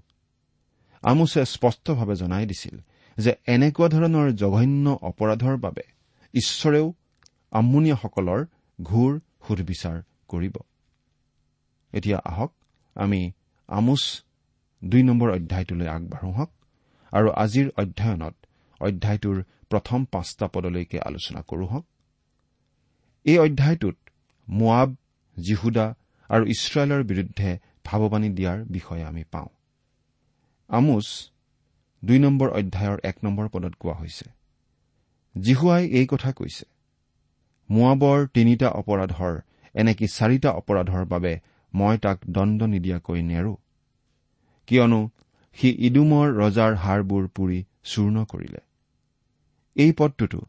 আমোচে 1.02 1.44
স্পষ্টভাৱে 1.44 2.14
জনাই 2.16 2.46
দিছিল 2.46 2.76
যে 3.16 3.32
এনেকুৱা 3.46 3.88
ধৰণৰ 3.88 4.28
জঘন্য 4.32 4.98
অপৰাধৰ 5.02 5.56
বাবে 5.56 5.82
ঈশ্বৰেও 6.34 6.86
আম্মুনীয়াসকলৰ 7.52 8.40
ঘূৰ 8.82 9.20
সুধবিচাৰ 9.46 9.96
কৰিব। 10.28 10.56
এতিয়া 11.92 12.18
আহক 12.24 12.52
আমি 12.94 13.32
আমোচ 13.68 14.02
দুই 14.84 15.02
নম্বৰ 15.02 15.28
অধ্যায়টোলৈ 15.30 15.88
আগবাঢ়ো 15.88 16.30
হওক 16.32 16.50
আৰু 17.12 17.28
আজিৰ 17.30 17.66
অধ্যয়নত 17.76 18.34
অধ্যায়টোৰ 18.80 19.44
প্ৰথম 19.72 20.04
পাঁচটা 20.12 20.46
পদলৈকে 20.54 20.98
আলোচনা 21.08 21.40
কৰো 21.50 21.66
হওক। 21.72 21.84
এই 23.26 23.38
অধ্যায়টোত 23.38 23.96
মোৱাব 24.48 24.88
জিহুদা 25.36 25.86
আৰু 26.30 26.44
ইছৰাইলৰ 26.54 27.02
বিৰুদ্ধে 27.10 27.50
ভাৱবাণী 27.84 28.28
দিয়াৰ 28.38 28.58
বিষয়ে 28.74 29.04
আমি 29.04 29.22
পাওঁ। 29.32 29.50
আমোচ 30.70 31.06
দুই 32.02 32.18
নম্বৰ 32.18 32.48
অধ্যায়ৰ 32.58 32.98
এক 33.10 33.16
নম্বৰ 33.24 33.46
পদত 33.54 33.74
কোৱা 33.80 33.94
হৈছে 33.94 34.26
জিহুৱাই 35.34 35.84
এই 35.98 36.06
কথা 36.12 36.30
কৈছে 36.38 36.64
মোৱাবৰ 37.68 38.18
তিনিটা 38.36 38.68
অপৰাধৰ 38.80 39.34
এনেকি 39.74 40.06
চাৰিটা 40.16 40.50
অপৰাধৰ 40.60 41.04
বাবে 41.04 41.32
মই 41.72 41.96
তাক 42.04 42.18
দণ্ড 42.36 42.60
নিদিয়াকৈ 42.72 43.20
নেৰো। 43.30 43.54
কিয়নো 44.68 45.00
সি 45.56 45.68
ইডুমৰ 45.86 46.26
ৰজাৰ 46.42 46.72
হাড়বোৰ 46.84 47.24
পুৰি 47.36 47.58
চূৰ্ণ 47.84 48.16
কৰিলে। 48.24 48.60
এই 49.76 49.92
পদটোতো 49.98 50.40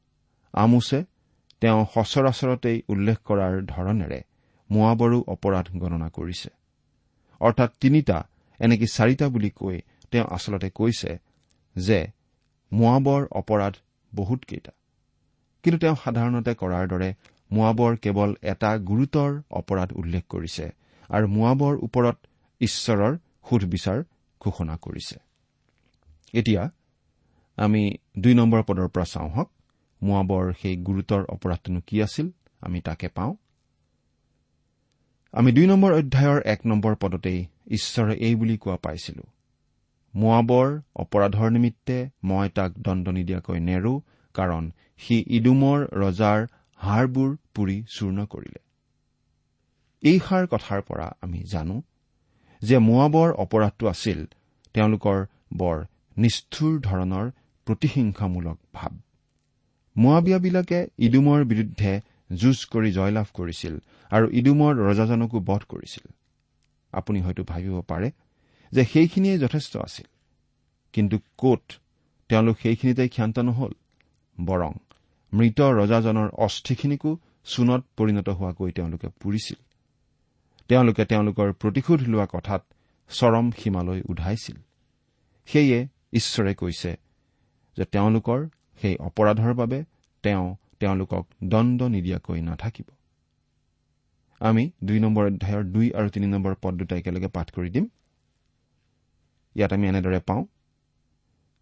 আমোছে 0.53 0.99
তেওঁ 1.61 1.81
সচৰাচৰতেই 1.93 2.77
উল্লেখ 2.93 3.17
কৰাৰ 3.27 3.53
ধৰণেৰে 3.65 4.19
মোৱাবৰো 4.69 5.19
অপৰাধ 5.33 5.65
গণনা 5.81 6.09
কৰিছে। 6.09 6.49
অৰ্থাৎ 7.41 7.69
তিনিটা 7.81 8.17
এনেকে 8.59 8.87
চাৰিটা 8.87 9.25
বুলি 9.29 9.49
কৈ 9.49 9.77
তেওঁ 10.11 10.27
আচলতে 10.35 10.69
কৈছে 10.69 11.11
যে 11.75 11.99
মোৱাবৰ 12.71 13.21
অপৰাধ 13.31 13.73
বহুতকেইটা 14.11 14.73
কিন্তু 15.63 15.77
তেওঁ 15.79 15.95
সাধাৰণতে 16.03 16.51
কৰাৰ 16.61 16.85
দৰে 16.87 17.09
মোৱাবৰ 17.51 17.91
কেৱল 18.03 18.29
এটা 18.51 18.69
গুৰুতৰ 18.89 19.31
অপৰাধ 19.59 19.89
উল্লেখ 20.01 20.23
কৰিছে 20.29 20.65
আৰু 21.09 21.25
মোৱাবৰ 21.27 21.73
ওপৰত 21.87 22.17
ঈশ্বৰৰ 22.61 23.13
সুধবিচাৰ 23.49 23.99
ঘোষণা 24.41 24.75
কৰিছে। 24.77 25.17
এতিয়া 26.33 26.61
আমি 27.57 27.81
দুই 28.17 28.33
নম্বৰ 28.33 28.62
পদৰ 28.63 28.88
পৰা 28.88 29.05
চাওঁ 29.05 29.29
হওক। 29.29 29.50
মোৱাবৰ 30.01 30.53
সেই 30.62 30.75
গুৰুতৰ 30.77 31.22
অপৰাধটোনো 31.25 31.81
কি 31.88 32.01
আছিল? 32.01 32.27
আমি 32.62 32.81
তাকে 32.81 33.07
পাওঁ। 33.07 33.36
আমি 35.33 35.51
দুই 35.51 35.65
নম্বৰ 35.67 35.91
অধ্যায়ৰ 35.93 36.39
এক 36.45 36.60
নম্বৰ 36.65 36.95
পদতেই 36.95 37.39
ঈশ্বৰে 37.67 38.13
এই 38.15 38.36
বুলি 38.36 38.57
কোৱা 38.57 38.77
পাইছিলো। 38.77 39.24
মোৱাবৰ 40.13 40.67
অপৰাধৰ 40.95 41.50
নিমিত্তে 41.51 42.10
মই 42.24 42.50
তাক 42.50 42.72
দণ্ড 42.77 43.10
নিদিয়াকৈ 43.10 43.60
নেৰো 43.60 43.93
কাৰণ 44.36 44.63
সি 44.98 45.15
ইডুমৰ 45.27 45.79
ৰজাৰ 45.93 46.39
হাড়বোৰ 46.79 47.38
পুৰি 47.53 47.77
চূৰ্ণ 47.95 48.25
কৰিলে। 48.25 48.60
এইষাৰ 50.03 50.48
কথাৰ 50.48 50.81
পৰা 50.81 51.07
আমি 51.22 51.39
জানো 51.43 51.81
যে 52.62 52.77
মোৱাবৰ 52.77 53.29
অপৰাধটো 53.33 53.88
আছিল 53.88 54.19
তেওঁলোকৰ 54.74 55.25
বৰ 55.53 55.77
নিষ্ঠুৰ 56.17 56.79
ধৰণৰ 56.81 57.31
প্ৰতিহিংসামূলক 57.65 58.58
ভাৱ। 58.74 58.98
মোৱাবিয়াবিলাকে 59.98 60.88
ইডুমৰ 60.98 61.43
বিৰুদ্ধে 61.43 62.01
যুঁজ 62.36 62.65
কৰি 62.65 62.91
জয়লাভ 62.91 63.25
কৰিছিল 63.34 63.77
আৰু 64.10 64.29
ইডুমৰ 64.32 64.75
ৰজাজনকো 64.75 65.39
বধ 65.39 65.62
কৰিছিল। 65.70 66.12
আপুনি 66.91 67.22
হয়তো 67.22 67.43
ভাবিব 67.43 67.82
পাৰে 67.82 68.12
যে 68.72 68.86
সেইখিনিয়ে 68.86 69.39
যথেষ্ট 69.39 69.77
আছিল। 69.77 70.05
কিন্তু 70.93 71.20
কত 71.38 71.62
তেওঁলোক 72.29 72.58
সেইখিনিতে 72.60 73.08
ক্ষান্ত 73.08 73.39
নহল? 73.39 73.72
বৰং 74.46 74.72
মৃত 75.34 75.62
ৰজাজনৰ 75.62 76.29
অস্থিখিনিকো 76.29 77.17
চূণত 77.46 77.86
পৰিণত 77.98 78.29
হোৱাকৈ 78.29 78.72
তেওঁলোকে 78.72 79.08
পুৰিছিল। 79.08 79.63
তেওঁলোকে 80.67 81.05
তেওঁলোকৰ 81.05 81.53
প্ৰতিশোধ 81.53 82.01
লোৱা 82.01 82.27
কথাত 82.34 82.65
চৰম 83.10 83.51
সীমালৈ 83.51 84.01
উধাইছিল। 84.10 84.55
সেয়ে 85.46 85.88
ঈশ্বৰে 86.13 86.55
কৈছে 86.55 86.98
যে 87.77 87.83
তেওঁলোকৰ 87.85 88.39
সেই 88.81 88.95
অপৰাধৰ 89.07 89.53
বাবে 89.53 89.79
তেওঁ 90.23 90.45
তেওঁলোকক 90.79 91.23
দণ্ড 91.43 91.79
নিদিয়াকৈ 91.95 92.39
নাথাকিব। 92.41 92.87
আমি 94.41 94.63
দুই 94.83 94.99
নম্বৰ 94.99 95.23
অধ্যায়ৰ 95.27 95.63
দুই 95.73 95.87
আৰু 95.91 96.07
তিনি 96.09 96.27
নম্বৰ 96.27 96.53
পদ 96.61 96.73
দুটা 96.79 96.93
একেলগে 96.95 97.29
পাঠ 97.35 97.47
কৰি 97.55 97.69
দিম। 97.69 97.85
ইয়াত 99.55 99.71
আমি 99.73 99.85
এনেদৰে 99.87 100.19
পাওঁ 100.19 100.43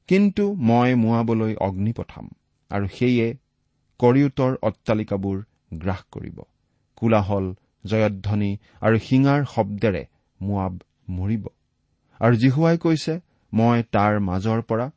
কিন্তু 0.09 0.43
মই 0.61 0.89
মোৱাবলৈ 0.95 1.53
অগ্নি 1.67 1.91
পঠাম 1.93 2.25
আৰু 2.71 2.85
সেয়ে 2.97 3.27
কৰিউতৰ 3.99 4.51
অট্টালিকাবোৰ 4.61 5.37
গ্ৰাস 5.73 6.01
কৰিব। 6.11 6.37
কোলাহল 6.97 7.45
জয়ধ্বনি 7.83 8.51
আৰু 8.81 8.97
শিঙাৰ 9.07 9.41
শব্দেৰে 9.45 10.03
মোৱাব 10.39 10.73
মৰিব। 11.09 11.43
আৰু 12.19 12.33
জিহুৱাই 12.35 12.77
কৈছে 12.77 13.13
মই 13.53 13.77
তাৰ 13.91 14.13
মাজৰ 14.19 14.59
পৰা 14.61 14.87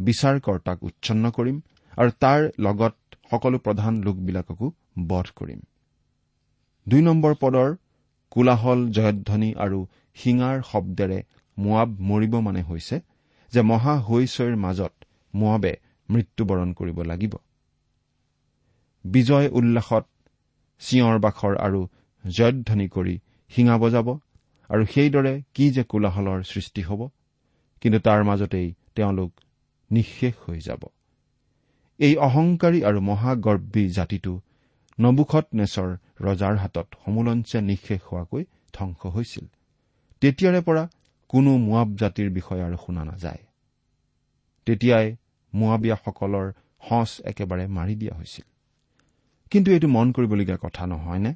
বিচাৰকৰ্তাক 0.00 0.78
উচ্ছন্ন 0.82 1.24
কৰিম 1.36 1.56
আৰু 1.98 2.10
তাৰ 2.22 2.40
লগত 2.58 2.94
সকলো 3.30 3.58
প্ৰধান 3.58 3.94
লোকবিলাককো 4.02 4.66
বধ 5.08 5.26
কৰিম। 5.36 5.60
দুই 6.86 7.02
নম্বৰ 7.02 7.34
পদৰ 7.40 7.68
কোলাহল 8.32 8.80
জয়ধ্বনি 8.90 9.50
আৰু 9.64 9.78
শিঙাৰ 10.16 10.56
শব্দেৰে 10.62 11.18
মোৱাব 11.56 11.90
মৰিব 12.10 12.34
মানে 12.40 12.62
হৈছে 12.62 12.96
যে 13.52 13.60
মহা 13.62 13.94
হৈছৈৰ 14.08 14.54
মাজত 14.56 14.94
মোৱাবে 15.34 15.72
মৃত্যুবৰণ 16.08 16.72
কৰিব 16.72 16.98
লাগিব। 17.02 17.32
বিজয় 19.04 19.48
উল্লাসত 19.48 20.04
চিঞৰ 20.82 21.16
বাখৰ 21.18 21.54
আৰু 21.56 21.80
জয়ধ্বনি 22.24 22.86
কৰি 22.88 23.14
শিঙা 23.50 23.76
বজাব 23.78 24.08
আৰু 24.70 24.82
সেইদৰে 24.86 25.34
কি 25.54 25.66
যে 25.70 25.82
কোলাহলৰ 25.84 26.40
সৃষ্টি 26.42 26.82
হ'ব 26.82 27.00
কিন্তু 27.82 27.98
তাৰ 28.00 28.20
মাজতেই 28.24 28.68
তেওঁলোক 28.94 29.30
নিঃশেষ 29.90 30.34
হৈ 30.46 30.60
যাব। 30.60 30.82
এই 31.98 32.16
অহংকাৰী 32.16 32.78
আৰু 32.82 33.00
মহাগৰ্বী 33.00 33.84
জাতিটো 33.88 34.40
নবুখত 34.98 35.46
নেচৰ 35.54 35.88
ৰজাৰ 36.20 36.56
হাতত 36.56 36.86
সমোলঞ্চে 37.04 37.60
নিঃশেষ 37.60 38.00
হোৱাকৈ 38.12 38.44
ধ্বংস 38.72 39.00
হৈছিল। 39.06 39.46
তেতিয়াৰে 40.20 40.60
পৰা 40.60 40.88
কোনো 41.28 41.56
মোৱাব 41.58 41.88
জাতিৰ 41.96 42.30
বিষয়ে 42.30 42.62
আৰু 42.62 42.76
শুনা 42.86 43.04
নাযায়। 43.04 43.42
তেতিয়াই 44.66 45.16
মোৱাবিয়াসকলৰ 45.54 46.46
সঁচ 46.88 47.10
একেবাৰে 47.24 47.64
মাৰি 47.66 47.94
দিয়া 47.94 48.14
হৈছিল। 48.14 48.46
কিন্তু 49.50 49.72
এইটো 49.72 49.88
মন 49.88 50.12
কৰিবলগীয়া 50.12 50.58
কথা 50.62 50.86
নহয়নে? 50.86 51.34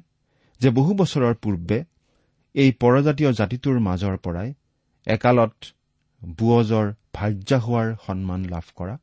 যে 0.61 0.69
বহু 0.69 0.93
বছৰৰ 0.93 1.33
পূৰ্বে 1.33 1.83
এই 2.55 2.71
পৰজাতীয় 2.71 3.31
জাতিটোৰ 3.31 3.79
মাজৰ 3.79 4.17
পৰাই 4.17 4.53
একালত 5.07 5.53
বুৱজৰ 6.21 6.93
ভাৰ্যা 7.13 7.59
হোৱাৰ 7.59 7.95
সন্মান 8.05 8.45
লাভ 8.45 8.65
কৰা। 8.75 8.97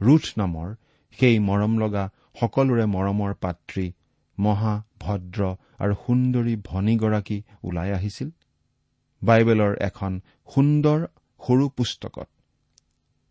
ৰুথ 0.00 0.24
নামৰ 0.38 0.74
সেই 1.18 1.38
মৰম 1.38 1.78
লগা 1.78 2.10
সকলোৰে 2.40 2.86
মৰমৰ 2.86 3.34
পাত্ৰী 3.34 3.92
মহা 4.38 4.82
ভদ্ৰ 5.00 5.56
আৰু 5.78 5.94
সুন্দৰী 5.94 6.56
ভনীগৰাকী 6.56 7.42
ওলাই 7.64 7.92
আহিছিল। 7.92 8.30
বাইবেলৰ 9.22 9.76
এখন 9.80 10.20
সুন্দৰ 10.54 11.06
সৰু 11.40 11.68
পুস্তকত 11.68 12.28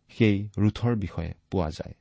সেই 0.09 0.49
ৰুথৰ 0.57 0.95
বিষয়ে 0.95 1.33
পোৱা 1.51 1.69
যায়। 1.69 1.95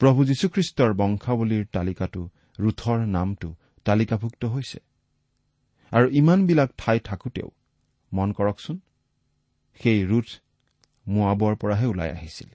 প্ৰভু 0.00 0.24
যীশুখ্ৰীষ্টৰ 0.24 0.92
বংশাৱলীৰ 0.92 1.66
তালিকাটো 1.72 2.28
ৰুথৰ 2.60 2.98
নামটো 3.06 3.54
তালিকাভুক্ত 3.84 4.44
হৈছে। 4.44 4.78
আৰু 5.92 6.08
ইমানবিলাক 6.10 6.70
ঠাই 6.78 7.00
থাকোঁতেও 7.00 7.50
মন 8.12 8.32
কৰকচোন। 8.32 8.80
সেই 9.74 10.06
ৰুথ 10.06 10.28
মোৱাবৰ 11.08 11.56
পৰাহে 11.56 11.86
ওলাই 11.86 12.10
আহিছিল। 12.10 12.48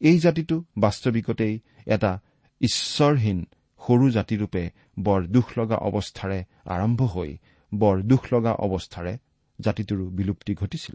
এই 0.00 0.18
জাতিটো 0.18 0.64
বাস্তৱিকতেই 0.78 1.60
এটা 1.86 2.20
ঈশ্বৰহীন 2.60 3.46
সৰু 3.86 4.10
জাতিৰূপে 4.10 4.70
বৰ 4.98 5.26
দুখ 5.26 5.58
লগা 5.58 5.76
অৱস্থাৰে 5.76 6.44
আৰম্ভ 6.64 7.02
হৈ 7.02 7.38
বৰ 7.74 8.02
দুখ 8.02 8.22
লগা 8.32 8.52
অৱস্থাৰে 8.52 9.18
জাতিটোৰো 9.60 10.04
বিলুপ্তি 10.10 10.54
ঘটিছিল। 10.54 10.94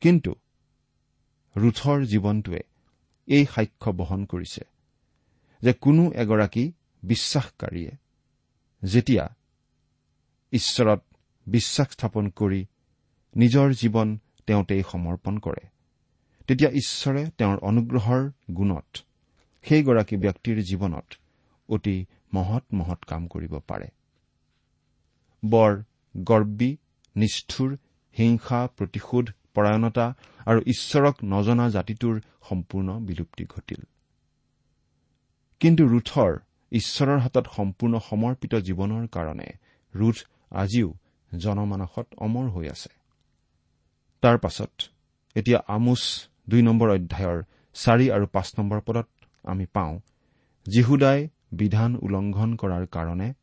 কিন্তু 0.00 0.34
ৰুথৰ 1.56 2.04
জীৱনটোৱে 2.04 2.62
এই 3.26 3.46
সাক্ষ্য 3.54 3.92
বহন 3.92 4.24
কৰিছে 4.24 4.64
যে 5.62 5.72
কোনো 5.72 6.12
এগৰাকী 6.12 6.72
বিশ্বাসকাৰীয়ে 7.02 7.92
যেতিয়া 8.84 9.24
ঈশ্বৰত 10.52 11.00
বিশ্বাস 11.50 11.88
স্থাপন 11.92 12.24
কৰি 12.30 12.60
নিজৰ 13.36 13.68
জীৱন 13.72 14.08
তেওঁতেই 14.46 14.82
সমৰ্পণ 14.92 15.38
কৰে। 15.38 15.62
তেতিয়া 16.46 16.70
ঈশ্বৰে 16.70 17.22
তেওঁৰ 17.38 17.58
অনুগ্ৰহৰ 17.60 18.22
গুণত 18.54 18.88
সেইগৰাকী 19.64 20.16
ব্যক্তিৰ 20.16 20.56
জীৱনত 20.62 21.08
অতি 21.68 21.96
মহৎ 22.34 22.64
মহৎ 22.72 23.00
কাম 23.04 23.26
কৰিব 23.26 23.54
পাৰে। 23.66 23.88
বৰ 25.42 25.72
গৰ্বী 26.14 26.70
নিষ্ঠুৰ 27.16 27.70
হিংসা 28.16 28.60
প্ৰতিশোধ 28.76 29.26
পৰায়ণতা 29.54 30.06
আৰু 30.46 30.60
ঈশ্বৰক 30.66 31.14
নজনা 31.24 31.66
জাতিটোৰ 31.70 32.20
সম্পূৰ্ণ 32.48 32.88
বিলুপ্তি 33.00 33.44
ঘটিল। 33.44 33.82
কিন্তু 35.60 35.82
ৰুথৰ 35.86 36.32
ঈশ্বৰৰ 36.72 37.18
হাতত 37.18 37.46
সম্পূৰ্ণ 37.56 37.94
সমৰ্পিত 37.98 38.54
জীৱনৰ 38.66 39.04
কাৰণে 39.06 39.48
ৰুথ 39.94 40.18
আজিও 40.50 40.88
জনমানসত 41.38 42.06
অমৰ 42.18 42.46
হৈ 42.48 42.68
আছে। 42.68 42.90
তাৰ 44.20 44.38
পাছত 44.38 44.70
এতিয়া 45.34 45.58
আমোচ 45.68 46.02
দুই 46.48 46.62
নম্বৰ 46.62 46.88
অধ্যায়ৰ 46.90 47.42
চাৰি 47.74 48.10
আৰু 48.10 48.26
পাঁচ 48.26 48.54
নম্বৰ 48.58 48.80
পদত 48.80 49.06
আমি 49.44 49.66
পাওঁ 49.66 50.00
যীহুদাই 50.66 51.28
বিধান 51.52 51.96
উলংঘন 51.96 52.56
কৰাৰ 52.56 52.86
কাৰণে 52.86 53.34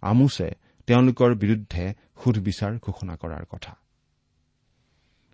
আমোছে 0.00 0.50
তেওঁলোকৰ 0.86 1.34
বিৰুদ্ধে 1.34 1.94
সুধবিচাৰ 2.24 2.78
ঘোষণা 2.82 3.16
কৰাৰ 3.16 3.44
কথা। 3.50 3.76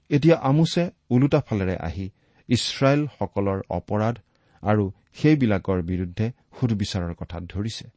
এতিয়া 0.09 0.37
আমোছে 0.37 0.91
ওলোটা 1.11 1.41
ফালেৰে 1.41 1.77
আহি 1.77 2.11
ইছৰাইলসকলৰ 2.49 3.61
অপৰাধ 3.71 4.17
আৰু 4.63 4.93
সেইবিলাকৰ 5.15 5.83
বিৰুদ্ধে 5.83 6.33
সুধবিচাৰৰ 6.61 7.15
কথাত 7.15 7.43
ধৰিছে। 7.43 7.91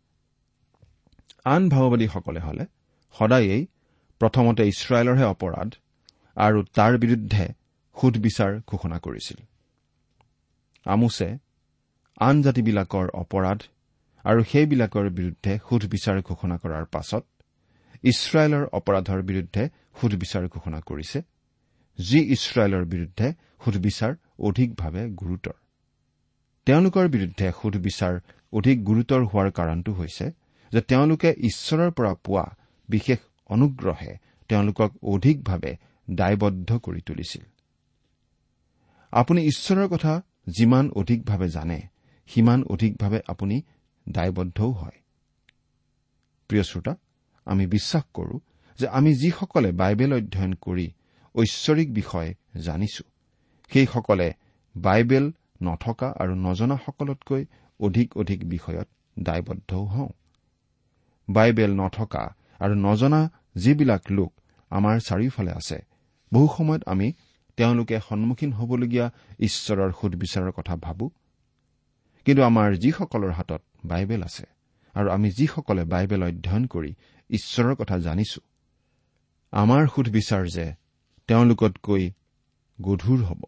আন 1.45 1.69
ভাওবাদীসকলে 1.69 2.39
হলে 2.39 2.65
সদায়েই 3.19 3.67
প্ৰথমতে 4.21 4.63
ইছৰাইলৰহে 4.73 5.25
অপৰাধ 5.33 5.69
আৰু 6.37 6.59
তাৰ 6.77 6.93
বিৰুদ্ধে 7.03 7.45
সুধবিচাৰ 7.95 8.51
ঘোষণা 8.71 8.97
কৰিছিল। 9.05 9.39
আমোছে 10.85 11.27
আন 12.27 12.35
জাতিবিলাকৰ 12.45 13.07
অপৰাধ 13.23 13.59
আৰু 14.25 14.41
সেইবিলাকৰ 14.51 15.05
বিৰুদ্ধে 15.17 15.53
সুধবিচাৰ 15.69 16.17
ঘোষণা 16.29 16.55
কৰাৰ 16.63 16.85
পাছত 16.95 17.23
ইছৰাইলৰ 18.03 18.63
অপৰাধৰ 18.77 19.21
বিৰুদ্ধে 19.29 19.63
সুধবিচাৰ 19.99 20.43
ঘোষণা 20.47 20.79
কৰিছে 20.89 21.19
যি 21.99 22.19
ইছৰাইলৰ 22.35 22.83
বিৰুদ্ধে 22.93 23.27
সুধবিচাৰ 23.63 24.11
অধিকভাৱে 24.47 25.03
গুৰুতৰ। 25.21 25.57
তেওঁলোকৰ 26.67 27.05
বিৰুদ্ধে 27.15 27.47
সুধবিচাৰ 27.61 28.13
অধিক 28.53 28.77
গুৰুতৰ 28.83 29.21
হোৱাৰ 29.31 29.49
কাৰণটো 29.57 29.91
হৈছে 29.93 30.25
যে 30.71 30.81
তেওঁলোকে 30.81 31.29
ঈশ্বৰৰ 31.49 31.91
পৰা 31.97 32.11
পোৱা 32.25 32.45
বিশেষ 32.89 33.19
অনুগ্ৰহে 33.51 34.13
তেওঁলোকক 34.49 34.91
অধিকভাৱে 35.03 35.71
দায়বদ্ধ 36.07 36.69
কৰি 36.77 37.01
তুলিছিল। 37.01 37.43
আপুনি 39.13 39.39
ঈশ্বৰৰ 39.45 39.87
কথা 39.87 40.13
যিমান 40.47 40.85
অধিকভাৱে 40.91 41.47
জানে 41.49 41.79
সিমান 42.29 42.59
অধিকভাৱে 42.63 43.19
আপুনি 43.27 43.61
দায়বদ্ধও 44.05 44.71
হয়। 44.71 44.97
প্ৰিয় 46.49 46.63
শ্ৰোতা 46.63 46.93
আমি 47.47 47.65
বিশ্বাস 47.67 48.03
কৰো 48.13 48.35
যে 48.79 48.87
আমি 48.87 49.11
যিসকলে 49.15 49.69
বাইবেল 49.71 50.11
অধ্যয়ন 50.13 50.53
কৰি 50.61 50.87
ঐশ্বৰিক 51.35 51.89
বিষয় 51.93 52.29
জানিছো 52.61 53.03
সেইসকলে 53.71 54.27
বাইবেল 54.75 55.25
নথকা 55.63 56.07
আৰু 56.19 56.33
নজনাসকলতকৈ 56.35 57.43
অধিক 57.79 58.17
অধিক 58.17 58.39
বিষয়ত 58.49 58.87
দায়বদ্ধও 59.19 59.83
হওঁ। 59.85 60.09
বাইবেল 61.27 61.71
নথকা 61.75 62.23
আৰু 62.59 62.73
নজনা 62.75 63.21
যিবিলাক 63.55 64.03
লোক 64.11 64.31
আমাৰ 64.71 64.95
চাৰিওফালে 64.99 65.51
আছে 65.51 65.77
বহু 66.31 66.47
সময়ত 66.57 66.81
আমি 66.87 67.07
তেওঁলোকে 67.57 67.95
সন্মুখীন 67.99 68.51
হ'বলগীয়া 68.53 69.05
ঈশ্বৰৰ 69.39 69.91
সুধবিচাৰৰ 69.91 70.51
কথা 70.51 70.75
ভাবো। 70.75 71.05
কিন্তু 72.25 72.41
আমাৰ 72.43 72.69
যিসকলৰ 72.77 73.31
হাতত 73.31 73.61
বাইবেল 73.85 74.21
আছে 74.23 74.45
আৰু 74.95 75.07
আমি 75.11 75.27
যিসকলে 75.31 75.83
বাইবেল 75.83 76.21
অধ্যয়ন 76.23 76.63
কৰি 76.65 76.91
ঈশ্বৰৰ 77.29 77.75
কথা 77.75 77.95
জানিছো 77.97 78.41
আমাৰ 79.53 79.81
সুধবিচাৰ 79.87 80.43
যে 80.47 80.65
তেওঁলোকতকৈ 81.29 82.03
গধুৰ 82.79 83.19
হ'ব 83.23 83.41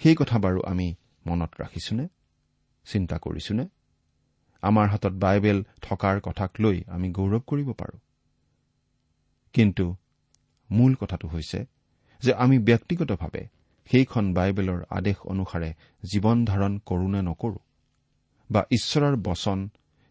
সেই 0.00 0.14
কথা 0.14 0.36
বাৰু 0.38 0.60
আমি 0.66 0.88
মনত 1.26 1.50
ৰাখিছোনে? 1.60 2.06
চিন্তা 2.86 3.16
কৰিছোনে? 3.18 3.64
আমাৰ 4.62 4.86
হাতত 4.88 5.14
বাইবেল 5.24 5.58
থকাৰ 5.82 6.16
কথাক 6.20 6.50
লৈ 6.60 6.76
আমি 6.88 7.08
গৌৰৱ 7.12 7.42
কৰিব 7.46 7.68
পাৰোঁ। 7.72 7.98
কিন্তু 9.54 9.84
মূল 10.70 10.92
কথাটো 10.94 11.26
হৈছে 11.28 11.60
যে 12.22 12.32
আমি 12.34 12.56
ব্যক্তিগতভাৱে 12.58 13.42
সেইখন 13.90 14.24
বাইবেলৰ 14.34 14.80
আদেশ 14.90 15.16
অনুসাৰে 15.32 15.70
জীৱন 16.02 16.38
ধাৰণ 16.44 16.72
কৰো 16.88 17.06
নে 17.08 17.20
নকৰো? 17.22 17.58
বা 18.50 18.60
ঈশ্বৰৰ 18.70 19.16
বচন 19.16 19.58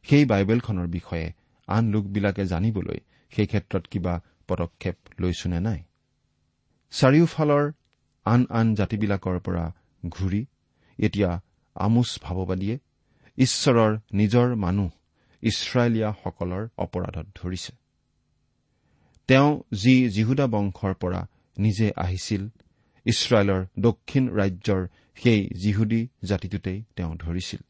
সেই 0.06 0.25
বাইবেলখনৰ 0.25 0.88
বিষয়ে 0.88 1.27
আন 1.67 1.84
লোকবিলাকে 1.89 2.43
জানিবলৈ 2.45 2.99
সেই 3.32 3.47
ক্ষেত্ৰত 3.47 3.84
কিবা 3.88 4.13
পদক্ষেপ 4.47 4.95
লৈছো 5.19 5.47
নে 5.49 5.60
নাই? 5.60 5.79
চাৰিওফালৰ 6.93 7.65
আন 8.25 8.41
আন 8.49 8.67
জাতিবিলাকৰ 8.75 9.38
পৰা 9.39 9.65
ঘূৰি 10.10 10.41
এতিয়া 10.99 11.32
আমোচ 11.75 12.10
ভাৱবাদীয়ে 12.21 12.75
ঈশ্বৰৰ 13.38 13.91
নিজৰ 14.13 14.47
মানুহ 14.56 14.89
ইছৰাইলীয়াসকলৰ 15.43 16.63
অপৰাধত 16.77 17.27
ধৰিছে। 17.36 17.83
তেওঁ 19.29 19.49
যি 19.73 19.95
জিহুদা 20.09 20.45
বংশৰ 20.47 20.93
পৰা 20.93 21.21
নিজে 21.57 21.88
আহিছিল 21.95 22.43
ইছৰাইলৰ 23.05 23.62
দক্ষিণ 23.79 24.23
ৰাজ্যৰ 24.29 24.81
সেই 25.15 25.41
জিহুদী 25.63 26.01
জাতিটোতেই 26.23 26.79
তেওঁ 26.95 27.13
ধৰিছিল। 27.15 27.62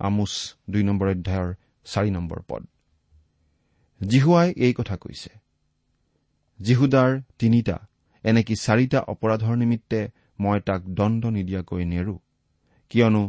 আমোচ 0.00 0.32
দুই 0.70 0.82
নম্বৰ 0.82 1.08
অধ্যায়ৰ 1.08 1.50
চাৰি 1.86 2.10
নম্বৰ 2.10 2.40
পদ। 2.48 2.62
জিহুৱাই 4.00 4.48
এই 4.56 4.72
কথা 4.72 4.96
কৈছে 4.96 5.30
জিহুদাৰ 6.60 7.10
তিনিটা 7.38 7.76
এনেকি 8.24 8.54
চাৰিটা 8.56 9.00
অপৰাধৰ 9.12 9.56
নিমিত্তে 9.56 10.00
মই 10.40 10.58
তাক 10.60 10.82
দণ্ড 10.88 11.22
নিদিয়াকৈ 11.26 11.82
নেৰো 11.84 12.16
কিয়নো 12.90 13.22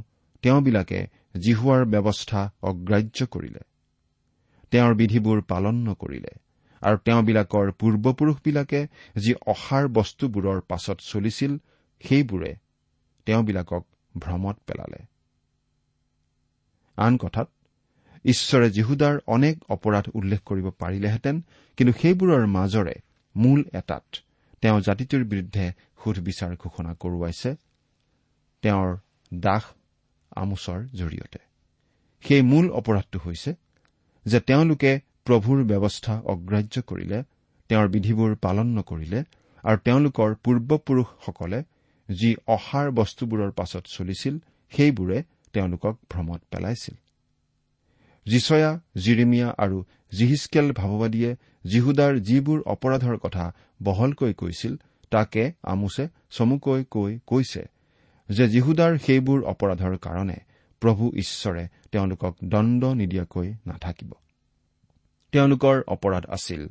তেওঁবিলাকে 0.44 1.00
জিহুৱাৰ 1.40 1.82
ব্যৱস্থা 1.86 2.42
অগ্ৰাহ্য 2.62 3.20
কৰিলে 3.26 3.64
তেওঁৰ 4.72 4.94
বিধিবোৰ 4.96 5.42
পালন 5.42 5.76
নকৰিলে। 5.88 6.34
আৰু 6.86 6.98
তেওঁবিলাকৰ 7.06 7.68
পূৰ্বপুৰুষবিলাকে 7.80 8.82
যি 9.16 9.32
অসাৰ 9.54 9.86
বস্তুবোৰৰ 9.88 10.60
পাছত 10.70 10.98
চলিছিল 11.12 11.52
সেইবোৰে 12.04 12.52
তেওঁবিলাকক 13.28 13.84
ভ্ৰমত 14.16 14.58
পেলালে। 14.68 15.00
আন 16.98 17.14
কথাত 17.18 17.48
ঈশ্বৰে 18.26 18.68
জিহুদাৰ 18.70 19.16
অনেক 19.28 19.56
অপৰাধ 19.70 20.06
উল্লেখ 20.14 20.42
কৰিব 20.46 20.68
পাৰিলেহেঁতেন 20.82 21.36
কিন্তু 21.78 21.94
সেইবোৰৰ 22.02 22.44
মাজৰে 22.48 22.96
মূল 23.36 23.60
এটাত 23.74 24.06
তেওঁ 24.62 24.80
জাতিটোৰ 24.82 25.24
বিৰুদ্ধে 25.24 25.66
সুধবিচাৰ 26.04 26.52
ঘোষণা 26.56 26.92
কৰোৱাইছে 27.02 27.50
তেওঁৰ 28.64 28.90
দাস 29.32 29.64
আমোচৰ 30.36 30.80
জৰিয়তে। 30.96 31.40
সেই 32.24 32.42
মূল 32.42 32.66
অপৰাধটো 32.70 33.18
হৈছে 33.26 33.52
যে 34.26 34.40
তেওঁলোকে 34.40 34.92
প্ৰভুৰ 35.26 35.60
ব্যৱস্থা 35.64 36.14
অগ্ৰাহ্য 36.34 36.76
কৰিলে 36.82 37.20
তেওঁৰ 37.70 37.88
বিধিবোৰ 37.88 38.32
পালন 38.36 38.68
নকৰিলে 38.78 39.20
আৰু 39.64 39.78
তেওঁলোকৰ 39.86 40.30
পূৰ্বপুৰুষসকলে 40.44 41.60
যি 42.10 42.30
অসাৰ 42.48 42.88
বস্তুবোৰৰ 42.92 43.52
পাছত 43.52 43.84
চলিছিল 43.88 44.36
সেইবোৰে 44.72 45.18
তেওঁলোকক 45.54 45.96
ভ্ৰমত 46.12 46.42
পেলাইছিল। 46.52 46.96
জিচয়া 48.26 48.72
জিৰিমিয়া 48.98 49.50
আৰু 49.58 49.78
জিহিচকেল 50.12 50.68
ভাৱবাদীয়ে 50.72 51.32
জিহুদাৰ 51.66 52.14
যিবোৰ 52.20 52.60
অপৰাধৰ 52.74 53.18
কথা 53.18 53.46
বহলকৈ 53.84 54.34
কৈছিল 54.34 54.74
তাকে 55.12 55.44
আমোছে 55.64 56.04
চমুকৈ 56.32 56.82
কৈ 56.96 57.12
কৈছে 57.26 57.64
যে 58.30 58.46
জিহুদাৰ 58.48 58.94
সেইবোৰ 58.98 59.40
অপৰাধৰ 59.44 59.98
কাৰণে 59.98 60.38
প্ৰভু 60.82 61.04
ঈশ্বৰে 61.16 61.64
তেওঁলোকক 61.92 62.34
দণ্ড 62.44 62.82
নিদিয়াকৈ 62.94 63.48
নাথাকিব। 63.68 64.12
তেওঁলোকৰ 65.36 65.84
অপৰাধ 65.88 66.26
আছিল 66.30 66.62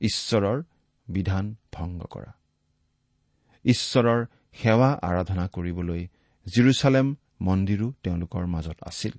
ঈশ্বৰৰ 0.00 0.62
বিধান 1.08 1.54
ভংগ 1.72 2.00
কৰা। 2.10 2.32
ঈশ্বৰৰ 3.64 4.20
সেৱা 4.52 4.90
আৰাধনা 5.02 5.46
কৰিবলৈ 5.48 6.02
জিৰচালেম 6.46 7.16
মন্দিৰো 7.40 7.88
তেওঁলোকৰ 8.02 8.44
মাজত 8.46 8.78
আছিল। 8.82 9.14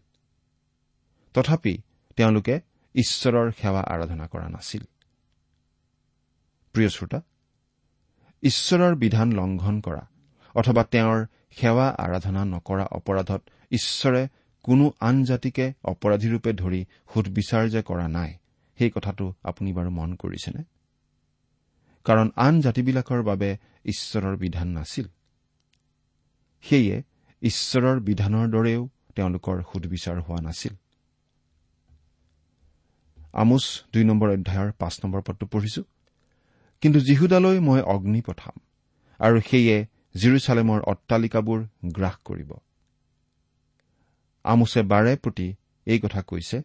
তথাপি 1.34 1.74
তেওঁলোকে 2.16 2.56
ঈশ্বৰৰ 2.96 3.52
সেৱা 3.52 3.82
আৰাধনা 3.94 4.26
কৰা 4.28 4.48
নাছিল। 4.50 4.84
প্ৰিয় 6.76 6.90
শ্ৰোতা 6.90 7.20
ঈশ্বৰৰ 8.44 8.96
বিধান 8.96 9.32
লংঘন 9.32 9.82
কৰা 9.82 10.04
অথবা 10.56 10.84
তেওঁৰ 10.84 11.20
সেৱা 11.52 11.88
আৰাধনা 12.06 12.42
নকৰা 12.46 12.86
অপৰাধত 12.92 13.42
ঈশ্বৰে 13.72 14.28
কোনো 14.64 14.86
আন 15.00 15.24
জাতিকে 15.24 15.74
অপৰাধীৰূপে 15.84 16.52
ধৰি 16.54 16.82
সুধবিচাৰ 17.14 17.70
যে 17.70 17.82
কৰা 17.82 18.08
নাই 18.08 18.32
সেই 18.80 18.90
কথাটো 18.90 19.34
আপুনি 19.44 19.74
বাৰু 19.74 19.90
মন 19.90 20.16
কৰিছেনে? 20.16 20.64
কাৰণ 22.06 22.30
আন 22.36 22.62
জাতিবিলাকৰ 22.62 23.24
বাবে 23.24 23.58
ঈশ্বৰৰ 23.86 24.36
বিধান 24.38 24.68
নাছিল। 24.68 25.08
সেয়ে 26.64 27.04
ঈশ্বৰৰ 27.42 28.00
বিধানৰ 28.00 28.46
দৰেও 28.50 28.90
তেওঁলোকৰ 29.16 29.62
সুধবিচাৰ 29.62 30.22
হোৱা 30.22 30.42
নাছিল। 30.42 30.74
আমোচ 33.34 33.64
দুই 33.94 34.04
নম্বৰ 34.04 34.30
অধ্যায়ৰ 34.30 34.72
পাঁচ 34.72 35.00
নম্বৰ 35.04 35.22
পদটো 35.22 35.46
পঢ়িছো। 35.46 35.84
কিন্তু 36.82 37.00
যীহুদালৈ 37.00 37.60
মই 37.60 37.82
অগ্নি 37.82 38.22
পঠাম 38.22 38.56
আৰু 39.20 39.42
সেয়ে 39.42 39.78
জিৰচালেমৰ 40.16 40.80
অট্টালিকাবোৰ 40.82 41.60
গ্ৰাস 41.86 42.16
কৰিব। 42.26 42.52
আমোছে 44.46 44.82
বাৰে 44.82 45.16
প্ৰতি 45.16 45.48
এই 45.86 46.00
কথা 46.00 46.22
কৈছে 46.22 46.58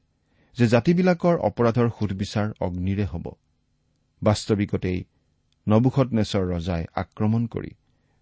যে 0.56 0.66
জাতিবিলাকৰ 0.66 1.36
অপৰাধৰ 1.38 1.88
সুধবিচাৰ 1.98 2.48
অগ্নিৰে 2.60 3.04
হ'ব। 3.04 3.26
বাস্তৱিকতেই 4.22 5.04
নবুখত 5.68 6.08
নেচৰ 6.12 6.44
ৰজাই 6.52 6.84
আক্ৰমণ 6.94 7.46
কৰি 7.46 7.70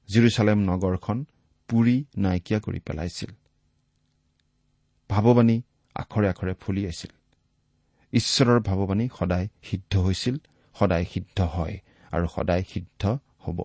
জিৰচালেম 0.09 0.59
নগৰখন 0.59 1.25
পুৰি 1.69 1.97
নাইকিয়া 2.17 2.61
কৰি 2.61 2.81
পেলাইছিল। 2.81 3.31
ভাৱবাণী 5.11 5.63
আখৰে 5.97 6.29
আখৰে 6.29 6.55
ফলিয়াইছিল 6.61 7.13
ঈশ্বৰৰ 8.13 8.61
ভাৱবাণী 8.61 9.09
সদায় 9.19 9.49
সিদ্ধ 9.63 9.93
হৈছিল 9.99 10.37
সদায় 10.77 11.05
সিদ্ধ 11.05 11.39
হয় 11.41 11.77
আৰু 12.13 12.27
সদায় 12.27 12.65
সিদ্ধ 12.69 13.03
হ'ব। 13.45 13.59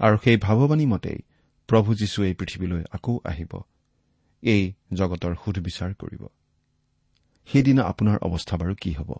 আৰু 0.00 0.16
সেই 0.24 0.36
ভাৱবাণী 0.36 0.86
মতেই 0.86 1.18
প্ৰভু 1.68 1.94
যীশু 1.94 2.18
এই 2.24 2.34
পৃথিৱীলৈ 2.34 2.82
আকৌ 2.92 3.12
আহিব। 3.24 3.52
এই 4.42 4.62
জগতৰ 4.94 5.32
সুধবিচাৰ 5.44 5.94
কৰিব। 5.94 6.22
সেইদিনা 7.52 7.82
আপোনাৰ 7.82 8.18
অৱস্থা 8.18 8.56
বাৰু 8.56 8.74
কি 8.80 8.92
হ'ব? 8.92 9.14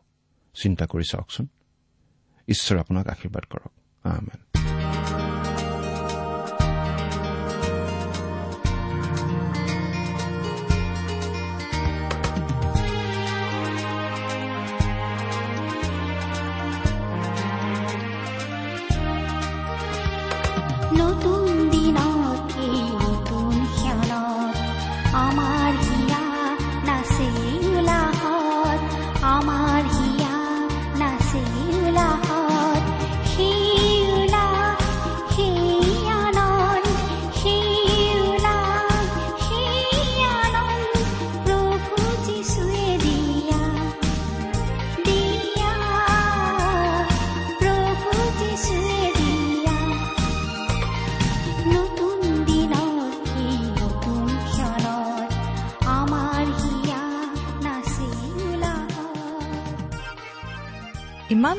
চিন্তা 0.63 0.87
কৰি 0.87 1.05
চাওকচোন। 1.11 1.47
ঈশ্বৰে 2.49 2.81
আপোনাক 2.81 3.07
আশীৰ্বাদ 3.09 3.45
কৰক। 3.45 3.73
আমেন। 4.03 4.48